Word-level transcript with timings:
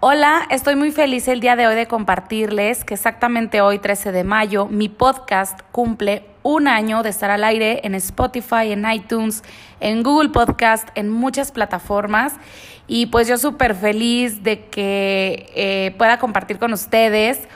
Hola, 0.00 0.46
estoy 0.50 0.76
muy 0.76 0.92
feliz 0.92 1.26
el 1.26 1.40
día 1.40 1.56
de 1.56 1.66
hoy 1.66 1.74
de 1.74 1.88
compartirles 1.88 2.84
que 2.84 2.94
exactamente 2.94 3.60
hoy, 3.60 3.80
13 3.80 4.12
de 4.12 4.22
mayo, 4.22 4.66
mi 4.66 4.88
podcast 4.88 5.58
cumple 5.72 6.24
un 6.44 6.68
año 6.68 7.02
de 7.02 7.10
estar 7.10 7.32
al 7.32 7.42
aire 7.42 7.80
en 7.82 7.96
Spotify, 7.96 8.70
en 8.70 8.88
iTunes, 8.88 9.42
en 9.80 10.04
Google 10.04 10.28
Podcast, 10.28 10.88
en 10.94 11.10
muchas 11.10 11.50
plataformas. 11.50 12.34
Y 12.86 13.06
pues 13.06 13.26
yo 13.26 13.38
súper 13.38 13.74
feliz 13.74 14.44
de 14.44 14.66
que 14.66 15.50
eh, 15.56 15.92
pueda 15.98 16.20
compartir 16.20 16.60
con 16.60 16.72
ustedes 16.72 17.48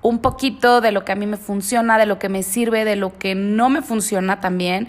un 0.00 0.20
poquito 0.20 0.80
de 0.80 0.92
lo 0.92 1.04
que 1.04 1.12
a 1.12 1.16
mí 1.16 1.26
me 1.26 1.36
funciona, 1.36 1.98
de 1.98 2.06
lo 2.06 2.18
que 2.18 2.30
me 2.30 2.42
sirve, 2.42 2.86
de 2.86 2.96
lo 2.96 3.18
que 3.18 3.34
no 3.34 3.68
me 3.68 3.82
funciona 3.82 4.40
también 4.40 4.88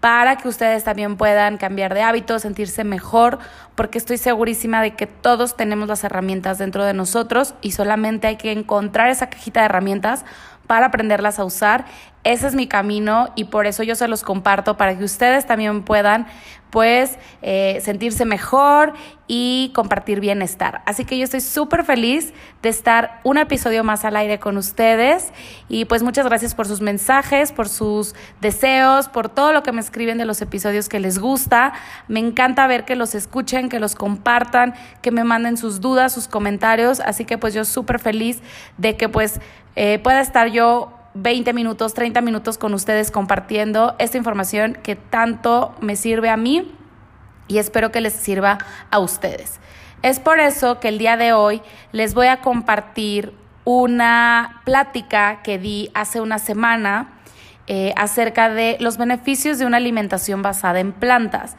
para 0.00 0.36
que 0.36 0.48
ustedes 0.48 0.82
también 0.82 1.16
puedan 1.16 1.58
cambiar 1.58 1.94
de 1.94 2.02
hábito, 2.02 2.38
sentirse 2.38 2.84
mejor, 2.84 3.38
porque 3.74 3.98
estoy 3.98 4.18
segurísima 4.18 4.82
de 4.82 4.94
que 4.94 5.06
todos 5.06 5.56
tenemos 5.56 5.88
las 5.88 6.04
herramientas 6.04 6.58
dentro 6.58 6.84
de 6.84 6.94
nosotros 6.94 7.54
y 7.60 7.72
solamente 7.72 8.26
hay 8.26 8.36
que 8.36 8.52
encontrar 8.52 9.10
esa 9.10 9.28
cajita 9.28 9.60
de 9.60 9.66
herramientas 9.66 10.24
para 10.66 10.86
aprenderlas 10.86 11.38
a 11.38 11.44
usar. 11.44 11.84
Ese 12.24 12.46
es 12.46 12.54
mi 12.54 12.66
camino 12.66 13.30
y 13.34 13.44
por 13.44 13.66
eso 13.66 13.82
yo 13.82 13.94
se 13.94 14.08
los 14.08 14.22
comparto 14.22 14.76
para 14.76 14.96
que 14.96 15.04
ustedes 15.04 15.46
también 15.46 15.82
puedan 15.82 16.26
pues 16.70 17.18
eh, 17.42 17.80
sentirse 17.82 18.24
mejor 18.24 18.94
y 19.26 19.70
compartir 19.74 20.20
bienestar. 20.20 20.82
Así 20.86 21.04
que 21.04 21.16
yo 21.16 21.24
estoy 21.24 21.40
súper 21.40 21.84
feliz 21.84 22.32
de 22.62 22.68
estar 22.68 23.20
un 23.22 23.38
episodio 23.38 23.84
más 23.84 24.04
al 24.04 24.16
aire 24.16 24.40
con 24.40 24.56
ustedes 24.56 25.32
y 25.68 25.84
pues 25.84 26.02
muchas 26.02 26.26
gracias 26.26 26.54
por 26.54 26.66
sus 26.66 26.80
mensajes, 26.80 27.52
por 27.52 27.68
sus 27.68 28.14
deseos, 28.40 29.08
por 29.08 29.28
todo 29.28 29.52
lo 29.52 29.62
que 29.62 29.72
me 29.72 29.80
escriben 29.80 30.18
de 30.18 30.24
los 30.24 30.42
episodios 30.42 30.88
que 30.88 30.98
les 30.98 31.18
gusta. 31.18 31.74
Me 32.08 32.20
encanta 32.20 32.66
ver 32.66 32.84
que 32.84 32.96
los 32.96 33.14
escuchen, 33.14 33.68
que 33.68 33.78
los 33.78 33.94
compartan, 33.94 34.74
que 35.02 35.10
me 35.10 35.24
manden 35.24 35.56
sus 35.56 35.80
dudas, 35.80 36.12
sus 36.12 36.26
comentarios. 36.26 37.00
Así 37.00 37.24
que 37.24 37.38
pues 37.38 37.54
yo 37.54 37.64
súper 37.64 37.98
feliz 38.00 38.40
de 38.78 38.96
que 38.96 39.08
pues 39.08 39.40
eh, 39.76 40.00
pueda 40.00 40.20
estar 40.20 40.48
yo 40.48 40.92
20 41.14 41.52
minutos, 41.52 41.94
30 41.94 42.20
minutos 42.20 42.58
con 42.58 42.74
ustedes 42.74 43.10
compartiendo 43.10 43.96
esta 43.98 44.16
información 44.16 44.78
que 44.82 44.96
tanto 44.96 45.74
me 45.80 45.96
sirve 45.96 46.30
a 46.30 46.36
mí 46.36 46.72
y 47.48 47.58
espero 47.58 47.90
que 47.90 48.00
les 48.00 48.12
sirva 48.12 48.58
a 48.90 48.98
ustedes. 49.00 49.58
Es 50.02 50.20
por 50.20 50.40
eso 50.40 50.80
que 50.80 50.88
el 50.88 50.98
día 50.98 51.16
de 51.16 51.32
hoy 51.32 51.62
les 51.92 52.14
voy 52.14 52.28
a 52.28 52.40
compartir 52.40 53.34
una 53.64 54.62
plática 54.64 55.42
que 55.42 55.58
di 55.58 55.90
hace 55.94 56.20
una 56.20 56.38
semana 56.38 57.08
eh, 57.66 57.92
acerca 57.96 58.48
de 58.48 58.76
los 58.80 58.96
beneficios 58.96 59.58
de 59.58 59.66
una 59.66 59.76
alimentación 59.76 60.42
basada 60.42 60.80
en 60.80 60.92
plantas. 60.92 61.56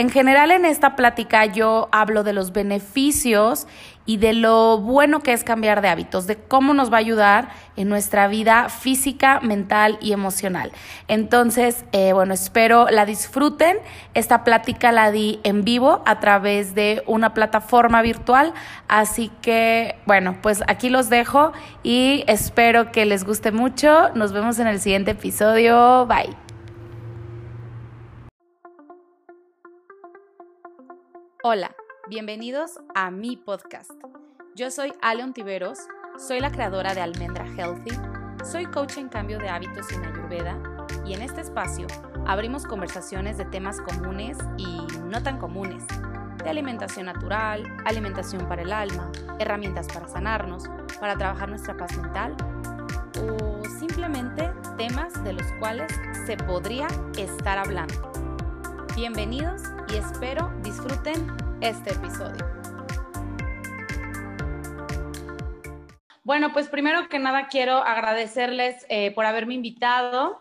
En 0.00 0.08
general 0.08 0.50
en 0.50 0.64
esta 0.64 0.96
plática 0.96 1.44
yo 1.44 1.90
hablo 1.92 2.22
de 2.22 2.32
los 2.32 2.54
beneficios 2.54 3.66
y 4.06 4.16
de 4.16 4.32
lo 4.32 4.78
bueno 4.78 5.20
que 5.20 5.34
es 5.34 5.44
cambiar 5.44 5.82
de 5.82 5.88
hábitos, 5.88 6.26
de 6.26 6.36
cómo 6.36 6.72
nos 6.72 6.90
va 6.90 6.96
a 6.96 7.00
ayudar 7.00 7.50
en 7.76 7.90
nuestra 7.90 8.26
vida 8.26 8.70
física, 8.70 9.40
mental 9.40 9.98
y 10.00 10.12
emocional. 10.12 10.72
Entonces, 11.06 11.84
eh, 11.92 12.14
bueno, 12.14 12.32
espero 12.32 12.88
la 12.88 13.04
disfruten. 13.04 13.76
Esta 14.14 14.42
plática 14.42 14.90
la 14.90 15.10
di 15.10 15.38
en 15.42 15.64
vivo 15.64 16.02
a 16.06 16.18
través 16.18 16.74
de 16.74 17.02
una 17.06 17.34
plataforma 17.34 18.00
virtual, 18.00 18.54
así 18.88 19.30
que, 19.42 19.96
bueno, 20.06 20.38
pues 20.40 20.62
aquí 20.66 20.88
los 20.88 21.10
dejo 21.10 21.52
y 21.82 22.24
espero 22.26 22.90
que 22.90 23.04
les 23.04 23.24
guste 23.24 23.52
mucho. 23.52 24.08
Nos 24.14 24.32
vemos 24.32 24.58
en 24.60 24.66
el 24.66 24.80
siguiente 24.80 25.10
episodio. 25.10 26.06
Bye. 26.06 26.49
Hola, 31.42 31.74
bienvenidos 32.06 32.80
a 32.94 33.10
mi 33.10 33.34
podcast. 33.34 33.92
Yo 34.54 34.70
soy 34.70 34.92
Aleon 35.00 35.32
Tiveros, 35.32 35.78
soy 36.18 36.38
la 36.38 36.50
creadora 36.50 36.92
de 36.92 37.00
Almendra 37.00 37.46
Healthy, 37.46 37.92
soy 38.44 38.66
coach 38.66 38.98
en 38.98 39.08
cambio 39.08 39.38
de 39.38 39.48
hábitos 39.48 39.90
en 39.90 40.04
Ayurveda 40.04 40.58
y 41.06 41.14
en 41.14 41.22
este 41.22 41.40
espacio 41.40 41.86
abrimos 42.26 42.66
conversaciones 42.66 43.38
de 43.38 43.46
temas 43.46 43.80
comunes 43.80 44.36
y 44.58 44.82
no 45.06 45.22
tan 45.22 45.38
comunes, 45.38 45.82
de 46.44 46.50
alimentación 46.50 47.06
natural, 47.06 47.64
alimentación 47.86 48.46
para 48.46 48.60
el 48.60 48.70
alma, 48.70 49.10
herramientas 49.38 49.86
para 49.86 50.08
sanarnos, 50.08 50.64
para 51.00 51.16
trabajar 51.16 51.48
nuestra 51.48 51.74
paz 51.74 51.96
mental 51.96 52.36
o 53.18 53.64
simplemente 53.78 54.52
temas 54.76 55.24
de 55.24 55.32
los 55.32 55.50
cuales 55.52 55.90
se 56.26 56.36
podría 56.36 56.86
estar 57.16 57.56
hablando. 57.56 58.12
Bienvenidos 58.94 59.62
y 59.92 59.96
espero 59.96 60.52
disfruten 60.62 61.26
este 61.60 61.90
episodio. 61.90 62.46
Bueno, 66.22 66.52
pues 66.52 66.68
primero 66.68 67.08
que 67.08 67.18
nada 67.18 67.48
quiero 67.48 67.78
agradecerles 67.78 68.86
eh, 68.88 69.10
por 69.12 69.26
haberme 69.26 69.54
invitado, 69.54 70.38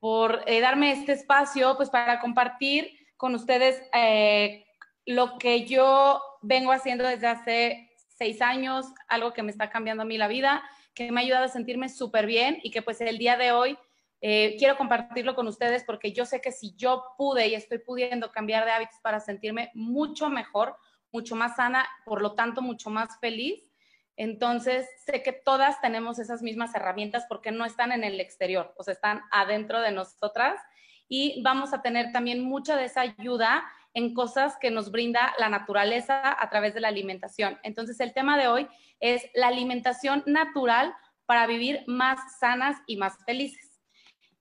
por 0.00 0.42
eh, 0.46 0.60
darme 0.60 0.92
este 0.92 1.12
espacio, 1.12 1.76
pues 1.76 1.90
para 1.90 2.18
compartir 2.18 2.90
con 3.16 3.34
ustedes 3.34 3.82
eh, 3.94 4.64
lo 5.06 5.38
que 5.38 5.64
yo 5.64 6.20
vengo 6.40 6.72
haciendo 6.72 7.06
desde 7.06 7.28
hace 7.28 7.90
seis 8.18 8.42
años, 8.42 8.86
algo 9.06 9.32
que 9.32 9.42
me 9.42 9.52
está 9.52 9.70
cambiando 9.70 10.02
a 10.02 10.06
mí 10.06 10.18
la 10.18 10.28
vida, 10.28 10.62
que 10.94 11.12
me 11.12 11.20
ha 11.20 11.24
ayudado 11.24 11.44
a 11.44 11.48
sentirme 11.48 11.88
súper 11.88 12.26
bien 12.26 12.58
y 12.62 12.70
que 12.70 12.82
pues 12.82 13.00
el 13.00 13.18
día 13.18 13.36
de 13.36 13.52
hoy 13.52 13.78
eh, 14.24 14.54
quiero 14.56 14.76
compartirlo 14.76 15.34
con 15.34 15.48
ustedes 15.48 15.82
porque 15.82 16.12
yo 16.12 16.24
sé 16.24 16.40
que 16.40 16.52
si 16.52 16.76
yo 16.76 17.02
pude 17.18 17.48
y 17.48 17.56
estoy 17.56 17.78
pudiendo 17.78 18.30
cambiar 18.30 18.64
de 18.64 18.70
hábitos 18.70 19.00
para 19.02 19.18
sentirme 19.18 19.72
mucho 19.74 20.30
mejor, 20.30 20.76
mucho 21.10 21.34
más 21.34 21.56
sana, 21.56 21.84
por 22.04 22.22
lo 22.22 22.34
tanto 22.34 22.62
mucho 22.62 22.88
más 22.88 23.18
feliz, 23.18 23.68
entonces 24.16 24.88
sé 25.04 25.24
que 25.24 25.32
todas 25.32 25.80
tenemos 25.80 26.20
esas 26.20 26.40
mismas 26.40 26.72
herramientas 26.76 27.26
porque 27.28 27.50
no 27.50 27.64
están 27.64 27.90
en 27.90 28.04
el 28.04 28.20
exterior, 28.20 28.72
o 28.78 28.84
sea, 28.84 28.94
están 28.94 29.22
adentro 29.32 29.80
de 29.80 29.90
nosotras 29.90 30.60
y 31.08 31.42
vamos 31.42 31.72
a 31.72 31.82
tener 31.82 32.12
también 32.12 32.44
mucha 32.44 32.76
de 32.76 32.84
esa 32.84 33.00
ayuda 33.00 33.64
en 33.92 34.14
cosas 34.14 34.56
que 34.60 34.70
nos 34.70 34.92
brinda 34.92 35.34
la 35.40 35.48
naturaleza 35.48 36.40
a 36.40 36.48
través 36.48 36.74
de 36.74 36.80
la 36.80 36.88
alimentación. 36.88 37.58
Entonces 37.64 37.98
el 37.98 38.14
tema 38.14 38.38
de 38.38 38.46
hoy 38.46 38.68
es 39.00 39.28
la 39.34 39.48
alimentación 39.48 40.22
natural 40.26 40.94
para 41.26 41.48
vivir 41.48 41.82
más 41.88 42.38
sanas 42.38 42.76
y 42.86 42.96
más 42.96 43.18
felices. 43.26 43.71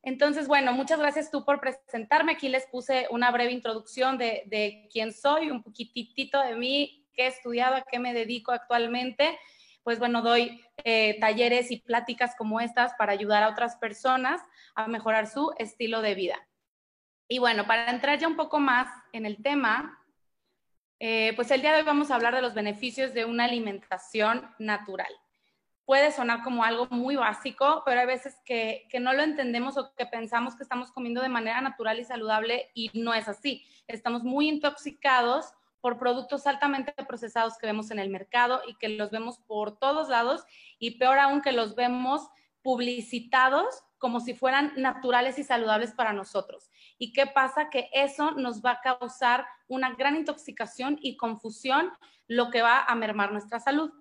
Entonces, 0.03 0.47
bueno, 0.47 0.73
muchas 0.73 0.99
gracias 0.99 1.29
tú 1.29 1.45
por 1.45 1.59
presentarme. 1.59 2.33
Aquí 2.33 2.49
les 2.49 2.65
puse 2.67 3.07
una 3.11 3.29
breve 3.31 3.51
introducción 3.51 4.17
de, 4.17 4.87
quién 4.91 5.13
soy, 5.13 5.51
un 5.51 5.61
poquitito 5.61 6.41
de 6.41 6.55
mí, 6.55 7.07
qué 7.13 7.23
he 7.23 7.27
estudiado, 7.27 7.75
a 7.75 7.83
qué 7.83 7.99
me 7.99 8.13
dedico 8.13 8.51
actualmente. 8.51 9.37
Pues 9.83 9.99
bueno, 9.99 10.21
doy 10.21 10.63
eh, 10.83 11.19
talleres 11.19 11.71
y 11.71 11.77
pláticas 11.77 12.35
como 12.35 12.59
estas 12.59 12.93
para 12.95 13.13
ayudar 13.13 13.43
a 13.43 13.49
otras 13.49 13.75
personas 13.77 14.41
a 14.75 14.87
mejorar 14.87 15.27
su 15.27 15.53
estilo 15.57 16.01
de 16.01 16.15
vida. 16.15 16.47
Y 17.27 17.39
bueno, 17.39 17.65
para 17.65 17.89
entrar 17.91 18.19
ya 18.19 18.27
un 18.27 18.35
poco 18.35 18.59
más 18.59 18.87
en 19.13 19.25
el 19.25 19.41
tema, 19.41 19.99
eh, 20.99 21.33
pues 21.35 21.49
el 21.51 21.61
día 21.61 21.71
de 21.71 21.79
hoy 21.79 21.85
vamos 21.85 22.11
a 22.11 22.15
hablar 22.15 22.35
de 22.35 22.41
los 22.41 22.53
beneficios 22.53 23.13
de 23.13 23.25
una 23.25 23.45
alimentación 23.45 24.49
natural 24.59 25.11
puede 25.91 26.13
sonar 26.13 26.41
como 26.41 26.63
algo 26.63 26.87
muy 26.89 27.17
básico, 27.17 27.83
pero 27.85 27.99
hay 27.99 28.07
veces 28.07 28.39
que, 28.45 28.87
no 29.01 29.11
lo 29.11 29.23
entendemos 29.23 29.75
o 29.75 29.93
que 29.93 30.05
pensamos 30.05 30.55
que 30.55 30.63
estamos 30.63 30.89
comiendo 30.89 31.21
de 31.21 31.27
manera 31.27 31.59
natural 31.59 31.99
y 31.99 32.05
saludable 32.05 32.71
y 32.73 32.91
no 32.93 33.13
es 33.13 33.27
así. 33.27 33.65
Estamos 33.89 34.23
muy 34.23 34.47
intoxicados 34.47 35.53
por 35.81 35.99
productos 35.99 36.47
altamente 36.47 36.93
procesados 37.05 37.57
que 37.57 37.67
vemos 37.67 37.91
en 37.91 37.99
el 37.99 38.09
mercado 38.09 38.61
y 38.69 38.75
que 38.75 38.87
los 38.87 39.11
vemos 39.11 39.39
por 39.39 39.79
todos 39.79 40.07
lados 40.07 40.45
y 40.79 40.91
peor 40.91 41.19
aún 41.19 41.41
que 41.41 41.51
los 41.51 41.75
vemos 41.75 42.29
publicitados 42.61 43.83
como 43.97 44.21
si 44.21 44.33
fueran 44.33 44.71
naturales 44.77 45.39
y 45.39 45.43
saludables 45.43 45.91
para 45.91 46.13
nosotros. 46.13 46.71
¿Y 46.99 47.11
qué 47.11 47.27
pasa? 47.27 47.69
Que 47.69 47.89
eso 47.91 48.31
nos 48.31 48.63
va 48.63 48.79
a 48.79 48.79
causar 48.79 49.45
una 49.67 49.93
gran 49.95 50.15
intoxicación 50.15 50.99
y 51.01 51.17
confusión, 51.17 51.91
lo 52.27 52.49
que 52.49 52.61
va 52.61 52.81
a 52.81 52.95
mermar 52.95 53.33
nuestra 53.33 53.59
salud. 53.59 53.91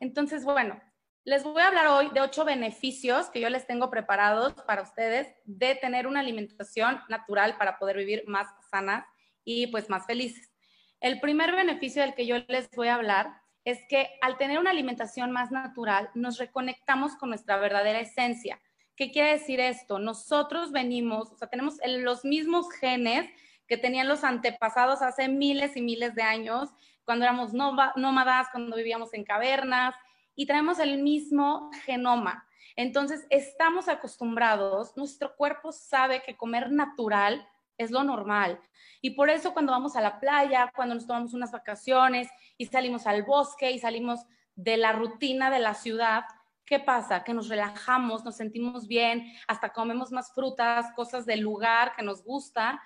Entonces, 0.00 0.46
bueno, 0.46 0.80
les 1.24 1.42
voy 1.42 1.62
a 1.62 1.68
hablar 1.68 1.86
hoy 1.86 2.10
de 2.12 2.20
ocho 2.20 2.44
beneficios 2.44 3.30
que 3.30 3.40
yo 3.40 3.48
les 3.48 3.66
tengo 3.66 3.90
preparados 3.90 4.52
para 4.66 4.82
ustedes 4.82 5.34
de 5.46 5.74
tener 5.74 6.06
una 6.06 6.20
alimentación 6.20 7.00
natural 7.08 7.56
para 7.56 7.78
poder 7.78 7.96
vivir 7.96 8.24
más 8.26 8.46
sanas 8.70 9.06
y 9.42 9.68
pues 9.68 9.88
más 9.88 10.04
felices. 10.04 10.52
El 11.00 11.20
primer 11.20 11.52
beneficio 11.52 12.02
del 12.02 12.14
que 12.14 12.26
yo 12.26 12.36
les 12.48 12.70
voy 12.72 12.88
a 12.88 12.96
hablar 12.96 13.32
es 13.64 13.80
que 13.88 14.10
al 14.20 14.36
tener 14.36 14.58
una 14.58 14.70
alimentación 14.70 15.32
más 15.32 15.50
natural 15.50 16.10
nos 16.14 16.36
reconectamos 16.36 17.16
con 17.16 17.30
nuestra 17.30 17.56
verdadera 17.56 18.00
esencia. 18.00 18.60
¿Qué 18.94 19.10
quiere 19.10 19.32
decir 19.32 19.60
esto? 19.60 19.98
Nosotros 19.98 20.72
venimos, 20.72 21.32
o 21.32 21.36
sea, 21.36 21.48
tenemos 21.48 21.78
los 21.84 22.26
mismos 22.26 22.70
genes 22.70 23.30
que 23.66 23.78
tenían 23.78 24.08
los 24.08 24.24
antepasados 24.24 25.00
hace 25.00 25.28
miles 25.28 25.74
y 25.74 25.80
miles 25.80 26.14
de 26.14 26.22
años, 26.22 26.68
cuando 27.04 27.24
éramos 27.24 27.54
nómadas, 27.54 28.48
cuando 28.52 28.76
vivíamos 28.76 29.14
en 29.14 29.24
cavernas, 29.24 29.94
y 30.34 30.46
traemos 30.46 30.78
el 30.78 31.02
mismo 31.02 31.70
genoma. 31.84 32.46
Entonces, 32.76 33.26
estamos 33.30 33.88
acostumbrados, 33.88 34.96
nuestro 34.96 35.36
cuerpo 35.36 35.72
sabe 35.72 36.22
que 36.22 36.36
comer 36.36 36.72
natural 36.72 37.46
es 37.78 37.90
lo 37.90 38.04
normal. 38.04 38.60
Y 39.00 39.10
por 39.10 39.30
eso 39.30 39.52
cuando 39.52 39.72
vamos 39.72 39.96
a 39.96 40.00
la 40.00 40.20
playa, 40.20 40.72
cuando 40.74 40.94
nos 40.94 41.06
tomamos 41.06 41.34
unas 41.34 41.52
vacaciones 41.52 42.28
y 42.56 42.66
salimos 42.66 43.06
al 43.06 43.22
bosque 43.22 43.70
y 43.70 43.78
salimos 43.78 44.20
de 44.54 44.76
la 44.76 44.92
rutina 44.92 45.50
de 45.50 45.58
la 45.58 45.74
ciudad, 45.74 46.24
¿qué 46.64 46.78
pasa? 46.78 47.24
Que 47.24 47.34
nos 47.34 47.48
relajamos, 47.48 48.24
nos 48.24 48.36
sentimos 48.36 48.86
bien, 48.86 49.32
hasta 49.46 49.72
comemos 49.72 50.12
más 50.12 50.32
frutas, 50.32 50.92
cosas 50.94 51.26
del 51.26 51.40
lugar 51.40 51.94
que 51.96 52.02
nos 52.02 52.24
gusta. 52.24 52.80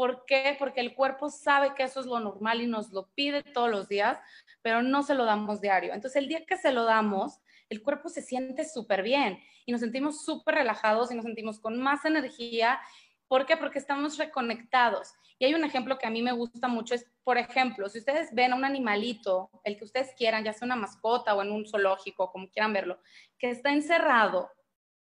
¿Por 0.00 0.24
qué? 0.24 0.56
Porque 0.58 0.80
el 0.80 0.94
cuerpo 0.94 1.28
sabe 1.28 1.74
que 1.74 1.82
eso 1.82 2.00
es 2.00 2.06
lo 2.06 2.18
normal 2.20 2.62
y 2.62 2.66
nos 2.66 2.90
lo 2.90 3.08
pide 3.08 3.42
todos 3.42 3.68
los 3.68 3.86
días, 3.86 4.18
pero 4.62 4.82
no 4.82 5.02
se 5.02 5.14
lo 5.14 5.26
damos 5.26 5.60
diario. 5.60 5.92
Entonces, 5.92 6.22
el 6.22 6.26
día 6.26 6.46
que 6.46 6.56
se 6.56 6.72
lo 6.72 6.84
damos, 6.86 7.38
el 7.68 7.82
cuerpo 7.82 8.08
se 8.08 8.22
siente 8.22 8.64
súper 8.64 9.02
bien 9.02 9.38
y 9.66 9.72
nos 9.72 9.82
sentimos 9.82 10.24
súper 10.24 10.54
relajados 10.54 11.12
y 11.12 11.16
nos 11.16 11.26
sentimos 11.26 11.60
con 11.60 11.78
más 11.78 12.06
energía. 12.06 12.80
¿Por 13.28 13.44
qué? 13.44 13.58
Porque 13.58 13.78
estamos 13.78 14.16
reconectados. 14.16 15.12
Y 15.38 15.44
hay 15.44 15.52
un 15.52 15.64
ejemplo 15.64 15.98
que 15.98 16.06
a 16.06 16.10
mí 16.10 16.22
me 16.22 16.32
gusta 16.32 16.66
mucho, 16.66 16.94
es, 16.94 17.04
por 17.22 17.36
ejemplo, 17.36 17.86
si 17.90 17.98
ustedes 17.98 18.34
ven 18.34 18.54
a 18.54 18.56
un 18.56 18.64
animalito, 18.64 19.50
el 19.64 19.76
que 19.76 19.84
ustedes 19.84 20.14
quieran, 20.16 20.44
ya 20.44 20.54
sea 20.54 20.64
una 20.64 20.76
mascota 20.76 21.34
o 21.34 21.42
en 21.42 21.52
un 21.52 21.66
zoológico, 21.66 22.32
como 22.32 22.48
quieran 22.48 22.72
verlo, 22.72 23.00
que 23.38 23.50
está 23.50 23.70
encerrado, 23.70 24.48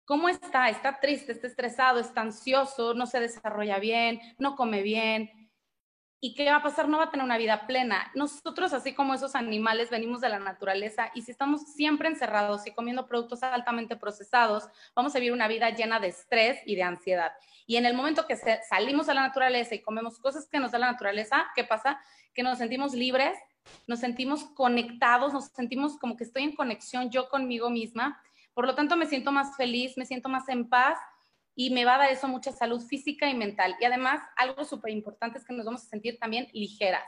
¿cómo 0.10 0.28
está? 0.28 0.70
Está 0.70 1.00
triste, 1.00 1.34
está 1.34 1.46
estresado, 1.46 2.00
está 2.00 2.22
ansioso, 2.22 2.96
no 2.96 3.06
se 3.06 3.20
desarrolla 3.20 3.78
bien, 3.78 4.20
no 4.40 4.56
come 4.56 4.82
bien, 4.82 5.30
¿Y 6.22 6.34
qué 6.34 6.50
va 6.50 6.58
a 6.58 6.64
pasar? 6.64 6.90
No 6.90 6.98
va 6.98 7.06
a 7.06 7.12
tener 7.12 7.24
una 7.24 7.38
vida 7.38 7.66
plena. 7.66 8.12
Nosotros, 8.14 8.74
así 8.74 8.94
como 8.94 9.14
esos 9.14 9.36
animales, 9.36 9.90
venimos 9.90 10.20
de 10.20 10.28
la 10.28 10.40
naturaleza 10.40 11.12
y 11.16 11.22
si 11.22 11.32
estamos 11.32 11.62
siempre 11.74 12.10
encerrados 12.10 12.68
y 12.68 12.74
comiendo 12.74 13.08
productos 13.08 13.42
altamente 13.42 13.96
procesados, 13.96 14.68
vamos 14.94 15.16
a 15.16 15.20
vivir 15.20 15.32
una 15.32 15.48
vida 15.48 15.70
llena 15.70 15.98
de 16.02 16.10
estrés 16.10 16.60
y 16.66 16.76
de 16.76 16.84
ansiedad. 16.84 17.32
Y 17.66 17.78
en 17.78 17.86
el 17.86 17.94
momento 17.94 18.28
que 18.28 18.36
salimos 18.36 19.08
a 19.08 19.14
la 19.14 19.22
naturaleza 19.22 19.76
y 19.76 19.82
comemos 19.82 20.20
cosas 20.20 20.50
que 20.50 20.60
nos 20.60 20.72
da 20.72 20.80
la 20.80 20.92
naturaleza, 20.92 21.48
¿qué 21.56 21.64
pasa? 21.64 22.02
Que 22.34 22.44
nos 22.44 22.58
sentimos 22.58 22.94
libres, 22.94 23.38
nos 23.88 24.00
sentimos 24.00 24.44
conectados, 24.44 25.32
nos 25.32 25.46
sentimos 25.46 25.98
como 25.98 26.18
que 26.18 26.26
estoy 26.26 26.44
en 26.44 26.54
conexión 26.54 27.12
yo 27.12 27.30
conmigo 27.30 27.70
misma. 27.70 28.22
Por 28.54 28.66
lo 28.66 28.76
tanto, 28.76 28.96
me 28.96 29.06
siento 29.06 29.32
más 29.32 29.56
feliz, 29.56 29.98
me 29.98 30.06
siento 30.06 30.30
más 30.30 30.48
en 30.50 30.70
paz 30.70 30.98
y 31.56 31.72
me 31.72 31.86
va 31.86 31.96
a 31.96 31.98
dar 32.00 32.12
eso 32.12 32.28
mucha 32.28 32.52
salud 32.52 32.82
física 32.82 33.30
y 33.30 33.34
mental. 33.34 33.76
Y 33.80 33.86
además, 33.86 34.22
algo 34.38 34.64
súper 34.66 34.92
importante 34.92 35.38
es 35.38 35.46
que 35.46 35.54
nos 35.54 35.66
vamos 35.66 35.84
a 35.84 35.90
sentir 35.90 36.18
también 36.18 36.48
ligeras. 36.54 37.04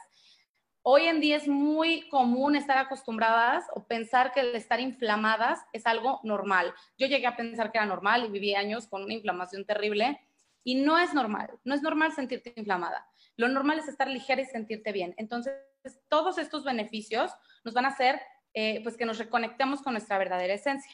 Hoy 0.83 1.03
en 1.03 1.21
día 1.21 1.37
es 1.37 1.47
muy 1.47 2.09
común 2.09 2.55
estar 2.55 2.77
acostumbradas 2.79 3.65
o 3.75 3.85
pensar 3.85 4.31
que 4.31 4.55
estar 4.55 4.79
inflamadas 4.79 5.59
es 5.73 5.85
algo 5.85 6.19
normal. 6.23 6.73
Yo 6.97 7.05
llegué 7.05 7.27
a 7.27 7.35
pensar 7.35 7.71
que 7.71 7.77
era 7.77 7.85
normal 7.85 8.25
y 8.25 8.31
viví 8.31 8.55
años 8.55 8.87
con 8.87 9.03
una 9.03 9.13
inflamación 9.13 9.63
terrible 9.63 10.19
y 10.63 10.75
no 10.75 10.97
es 10.97 11.13
normal. 11.13 11.51
No 11.63 11.75
es 11.75 11.83
normal 11.83 12.13
sentirte 12.13 12.53
inflamada. 12.55 13.05
Lo 13.35 13.47
normal 13.47 13.79
es 13.79 13.87
estar 13.87 14.07
ligera 14.07 14.41
y 14.41 14.45
sentirte 14.45 14.91
bien. 14.91 15.13
Entonces, 15.17 15.53
todos 16.09 16.37
estos 16.37 16.63
beneficios 16.63 17.31
nos 17.63 17.73
van 17.73 17.85
a 17.85 17.89
hacer 17.89 18.19
eh, 18.53 18.81
pues 18.83 18.97
que 18.97 19.05
nos 19.05 19.17
reconectemos 19.17 19.81
con 19.81 19.93
nuestra 19.93 20.17
verdadera 20.17 20.55
esencia. 20.55 20.91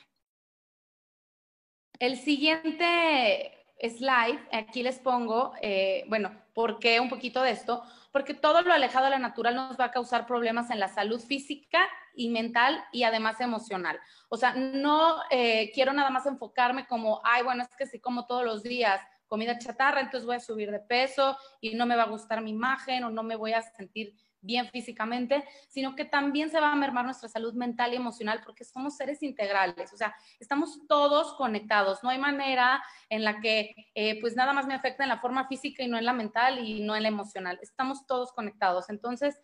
El 1.99 2.17
siguiente 2.17 3.65
slide, 3.81 4.39
aquí 4.51 4.83
les 4.83 4.99
pongo, 4.99 5.53
eh, 5.61 6.05
bueno, 6.07 6.31
¿por 6.53 6.79
qué 6.79 6.99
un 6.99 7.09
poquito 7.09 7.41
de 7.41 7.51
esto? 7.51 7.83
Porque 8.11 8.33
todo 8.33 8.61
lo 8.61 8.73
alejado 8.73 9.05
de 9.05 9.11
la 9.11 9.19
natural 9.19 9.55
nos 9.55 9.79
va 9.79 9.85
a 9.85 9.91
causar 9.91 10.25
problemas 10.25 10.69
en 10.69 10.79
la 10.79 10.87
salud 10.87 11.19
física 11.19 11.87
y 12.15 12.29
mental 12.29 12.83
y 12.91 13.03
además 13.03 13.39
emocional. 13.41 13.99
O 14.29 14.37
sea, 14.37 14.53
no 14.53 15.17
eh, 15.29 15.71
quiero 15.73 15.93
nada 15.93 16.09
más 16.09 16.25
enfocarme 16.25 16.87
como, 16.87 17.21
ay, 17.23 17.43
bueno, 17.43 17.63
es 17.63 17.75
que 17.75 17.85
si 17.85 17.99
como 17.99 18.25
todos 18.25 18.43
los 18.43 18.63
días 18.63 19.01
comida 19.27 19.59
chatarra, 19.59 20.01
entonces 20.01 20.25
voy 20.25 20.37
a 20.37 20.39
subir 20.39 20.71
de 20.71 20.79
peso 20.79 21.37
y 21.61 21.75
no 21.75 21.85
me 21.85 21.95
va 21.95 22.03
a 22.03 22.09
gustar 22.09 22.41
mi 22.41 22.51
imagen 22.51 23.03
o 23.03 23.09
no 23.09 23.23
me 23.23 23.35
voy 23.35 23.53
a 23.53 23.61
sentir 23.61 24.15
bien 24.41 24.69
físicamente, 24.69 25.43
sino 25.67 25.95
que 25.95 26.05
también 26.05 26.49
se 26.49 26.59
va 26.59 26.71
a 26.71 26.75
mermar 26.75 27.05
nuestra 27.05 27.29
salud 27.29 27.53
mental 27.53 27.93
y 27.93 27.97
emocional 27.97 28.41
porque 28.43 28.63
somos 28.63 28.95
seres 28.95 29.23
integrales, 29.23 29.91
o 29.93 29.97
sea, 29.97 30.15
estamos 30.39 30.87
todos 30.87 31.33
conectados, 31.33 32.03
no 32.03 32.09
hay 32.09 32.19
manera 32.19 32.83
en 33.09 33.23
la 33.23 33.39
que 33.39 33.73
eh, 33.95 34.19
pues 34.21 34.35
nada 34.35 34.53
más 34.53 34.67
me 34.67 34.73
afecta 34.73 35.03
en 35.03 35.09
la 35.09 35.19
forma 35.19 35.47
física 35.47 35.83
y 35.83 35.87
no 35.87 35.97
en 35.97 36.05
la 36.05 36.13
mental 36.13 36.59
y 36.59 36.81
no 36.81 36.95
en 36.95 37.03
la 37.03 37.09
emocional, 37.09 37.59
estamos 37.61 38.05
todos 38.05 38.31
conectados, 38.31 38.89
entonces 38.89 39.39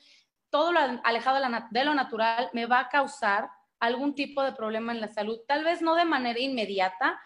todo 0.49 0.71
lo 0.71 0.79
alejado 1.03 1.39
de, 1.71 1.83
lo 1.83 1.95
natural 1.95 2.49
me 2.53 2.67
va 2.67 2.81
a 2.81 2.89
causar 2.89 3.49
algún 3.79 4.13
tipo 4.13 4.43
de 4.43 4.51
problema 4.51 4.93
en 4.93 5.01
la 5.01 5.07
salud, 5.07 5.39
tal 5.47 5.63
vez 5.63 5.81
no 5.81 5.95
de 5.95 6.05
manera 6.05 6.39
inmediata, 6.39 7.19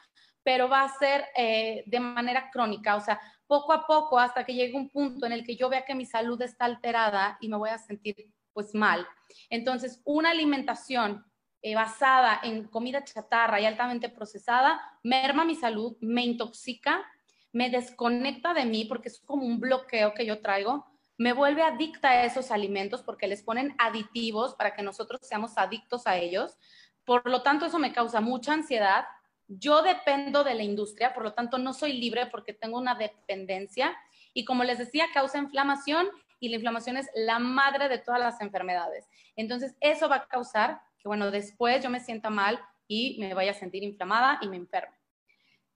pero 0.48 0.70
va 0.70 0.84
a 0.84 0.98
ser 0.98 1.26
eh, 1.36 1.84
de 1.88 2.00
manera 2.00 2.50
crónica, 2.50 2.96
o 2.96 3.02
sea, 3.02 3.20
poco 3.48 3.74
a 3.74 3.86
poco 3.86 4.18
hasta 4.18 4.46
que 4.46 4.54
llegue 4.54 4.78
un 4.78 4.90
punto 4.90 5.26
en 5.26 5.34
el 5.34 5.44
que 5.44 5.58
yo 5.58 5.68
vea 5.68 5.84
que 5.84 5.94
mi 5.94 6.06
salud 6.06 6.42
está 6.42 6.64
alterada 6.64 7.38
y 7.42 7.50
me 7.50 7.58
voy 7.58 7.70
a 7.70 7.78
sentir 7.78 8.32
pues 8.54 8.74
mal. 8.74 9.06
Entonces, 9.50 10.02
una 10.06 10.30
alimentación 10.30 11.26
eh, 11.62 11.76
basada 11.76 12.40
en 12.44 12.64
comida 12.70 13.04
chatarra 13.04 13.60
y 13.60 13.66
altamente 13.66 14.08
procesada 14.08 14.80
merma 15.04 15.44
mi 15.44 15.54
salud, 15.54 15.98
me 16.00 16.24
intoxica, 16.24 17.06
me 17.52 17.70
desconecta 17.70 18.54
de 18.54 18.64
mí 18.64 18.86
porque 18.86 19.10
es 19.10 19.20
como 19.20 19.46
un 19.46 19.60
bloqueo 19.60 20.14
que 20.14 20.26
yo 20.26 20.42
traigo, 20.42 20.86
me 21.18 21.34
vuelve 21.34 21.62
adicta 21.62 22.12
a 22.12 22.24
esos 22.24 22.52
alimentos 22.52 23.04
porque 23.04 23.28
les 23.28 23.44
ponen 23.44 23.76
aditivos 23.80 24.56
para 24.56 24.74
que 24.74 24.82
nosotros 24.82 25.20
seamos 25.24 25.58
adictos 25.58 26.08
a 26.08 26.16
ellos. 26.16 26.56
Por 27.04 27.30
lo 27.30 27.42
tanto, 27.42 27.66
eso 27.66 27.80
me 27.80 27.92
causa 27.92 28.22
mucha 28.22 28.54
ansiedad, 28.54 29.04
yo 29.48 29.82
dependo 29.82 30.44
de 30.44 30.56
la 30.56 30.64
industria, 30.64 31.14
por 31.14 31.24
lo 31.24 31.34
tanto 31.34 31.58
no 31.58 31.74
soy 31.74 31.94
libre 31.94 32.28
porque 32.28 32.54
tengo 32.54 32.78
una 32.78 32.96
dependencia 32.96 33.98
y 34.34 34.46
como 34.46 34.64
les 34.64 34.78
decía, 34.78 35.06
causa 35.14 35.38
inflamación 35.38 36.08
y 36.40 36.50
la 36.50 36.56
inflamación 36.56 36.98
es 36.98 37.10
la 37.16 37.40
madre 37.40 37.90
de 37.90 37.98
todas 37.98 38.20
las 38.20 38.42
enfermedades. 38.42 39.08
Entonces, 39.36 39.76
eso 39.80 40.10
va 40.10 40.18
a 40.18 40.28
causar 40.28 40.82
que, 41.00 41.08
bueno, 41.08 41.32
después 41.32 41.84
yo 41.84 41.90
me 41.90 42.00
sienta 42.00 42.30
mal 42.30 42.60
y 42.88 43.18
me 43.20 43.34
vaya 43.34 43.52
a 43.52 43.56
sentir 43.56 43.84
inflamada 43.84 44.38
y 44.42 44.48
me 44.48 44.58
enferme. 44.58 44.96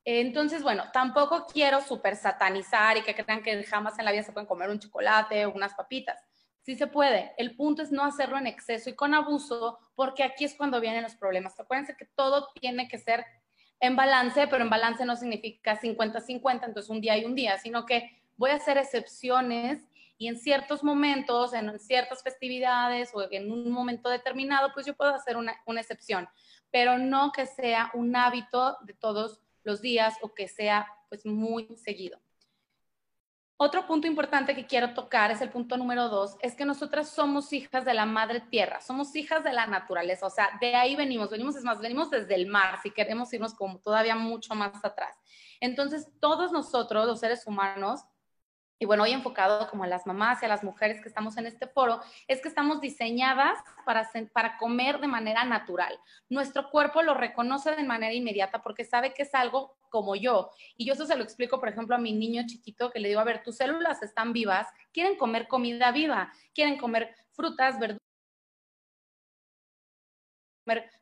Entonces, 0.04 0.64
bueno, 0.64 0.86
tampoco 0.92 1.46
quiero 1.46 1.82
súper 1.82 2.16
satanizar 2.16 2.98
y 2.98 3.04
que 3.04 3.14
crean 3.14 3.44
que 3.44 3.64
jamás 3.64 4.00
en 4.00 4.06
la 4.06 4.12
vida 4.12 4.24
se 4.24 4.32
pueden 4.32 4.48
comer 4.48 4.70
un 4.70 4.80
chocolate 4.80 5.46
o 5.46 5.54
unas 5.54 5.76
papitas. 5.76 6.20
Sí 6.64 6.76
se 6.76 6.88
puede. 6.88 7.34
El 7.38 7.56
punto 7.56 7.82
es 7.82 7.92
no 7.92 8.04
hacerlo 8.04 8.38
en 8.38 8.48
exceso 8.48 8.90
y 8.90 8.96
con 8.96 9.14
abuso, 9.14 9.80
porque 9.96 10.24
aquí 10.24 10.46
es 10.46 10.56
cuando 10.56 10.80
vienen 10.80 11.04
los 11.04 11.16
problemas. 11.16 11.60
Acuérdense 11.60 11.96
que 11.96 12.06
todo 12.06 12.50
tiene 12.60 12.88
que 12.88 12.98
ser 12.98 13.26
en 13.82 13.96
balance, 13.96 14.48
pero 14.48 14.64
en 14.64 14.70
balance 14.70 15.04
no 15.06 15.16
significa 15.16 15.80
50-50, 15.80 16.66
entonces 16.66 16.90
un 16.90 17.02
día 17.02 17.18
y 17.18 17.26
un 17.26 17.36
día, 17.36 17.58
sino 17.58 17.86
que 17.86 18.22
voy 18.38 18.52
a 18.52 18.56
hacer 18.56 18.78
excepciones 18.78 19.84
y 20.18 20.28
en 20.28 20.38
ciertos 20.38 20.84
momentos, 20.84 21.54
en 21.54 21.80
ciertas 21.80 22.22
festividades 22.22 23.10
o 23.14 23.28
en 23.30 23.52
un 23.52 23.72
momento 23.72 24.08
determinado, 24.10 24.72
pues 24.74 24.86
yo 24.86 24.96
puedo 24.96 25.14
hacer 25.14 25.36
una, 25.36 25.56
una 25.66 25.82
excepción, 25.82 26.30
pero 26.72 27.00
no 27.00 27.32
que 27.32 27.48
sea 27.48 27.90
un 27.96 28.16
hábito 28.16 28.78
de 28.82 28.94
todos 28.94 29.42
los 29.64 29.82
días 29.82 30.16
o 30.22 30.34
que 30.34 30.48
sea 30.48 30.88
pues 31.10 31.26
muy 31.26 31.68
seguido. 31.76 32.20
Otro 33.64 33.86
punto 33.86 34.08
importante 34.08 34.56
que 34.56 34.66
quiero 34.66 34.96
tocar 34.96 35.30
es 35.30 35.40
el 35.40 35.52
punto 35.52 35.78
número 35.78 36.10
dos, 36.10 36.36
es 36.42 36.56
que 36.56 36.66
nosotras 36.66 37.10
somos 37.10 37.54
hijas 37.54 37.86
de 37.86 37.94
la 37.94 38.08
madre 38.08 38.40
tierra, 38.40 38.82
somos 38.82 39.16
hijas 39.16 39.44
de 39.44 39.54
la 39.54 39.68
naturaleza, 39.68 40.26
o 40.26 40.32
sea, 40.32 40.50
de 40.60 40.74
ahí 40.74 40.96
venimos, 40.96 41.30
venimos, 41.30 41.56
es 41.56 41.64
más, 41.64 41.80
venimos 41.80 42.10
desde 42.10 42.34
el 42.34 42.48
mar, 42.48 42.80
si 42.82 42.90
queremos 42.90 43.32
irnos 43.32 43.54
como 43.54 43.78
todavía 43.78 44.16
mucho 44.16 44.56
más 44.56 44.84
atrás. 44.84 45.16
Entonces, 45.60 46.10
todos 46.20 46.52
nosotros, 46.52 47.06
los 47.06 47.20
seres 47.20 47.46
humanos, 47.46 48.04
y 48.80 48.88
bueno, 48.88 49.04
hoy 49.04 49.12
enfocado 49.12 49.70
como 49.70 49.84
a 49.84 49.88
las 49.88 50.08
mamás 50.08 50.42
y 50.42 50.46
a 50.46 50.50
las 50.50 50.64
mujeres 50.64 51.00
que 51.00 51.08
estamos 51.08 51.38
en 51.38 51.46
este 51.46 51.68
foro, 51.68 52.02
es 52.28 52.42
que 52.42 52.48
estamos 52.48 52.82
diseñadas 52.82 53.60
para, 53.86 54.10
para 54.34 54.58
comer 54.58 55.00
de 55.00 55.06
manera 55.06 55.46
natural. 55.46 56.00
Nuestro 56.30 56.72
cuerpo 56.72 57.04
lo 57.04 57.14
reconoce 57.14 57.76
de 57.76 57.84
manera 57.84 58.12
inmediata 58.12 58.64
porque 58.64 58.86
sabe 58.86 59.14
que 59.14 59.22
es 59.22 59.36
algo 59.36 59.78
como 59.92 60.16
yo. 60.16 60.50
Y 60.76 60.86
yo 60.88 60.94
eso 60.94 61.06
se 61.06 61.16
lo 61.16 61.24
explico, 61.24 61.60
por 61.60 61.70
ejemplo, 61.70 61.96
a 61.96 62.00
mi 62.00 62.14
niño 62.14 62.42
chiquito 62.48 62.90
que 62.90 63.00
le 63.00 63.10
digo, 63.10 63.20
a 63.20 63.26
ver, 63.26 63.44
tus 63.44 63.58
células 63.58 64.02
están 64.02 64.34
vivas, 64.34 64.68
quieren 64.92 65.16
comer 65.18 65.48
comida 65.48 65.92
viva, 65.92 66.34
quieren 66.56 66.80
comer 66.80 67.14
frutas, 67.34 67.80
verduras 67.80 68.02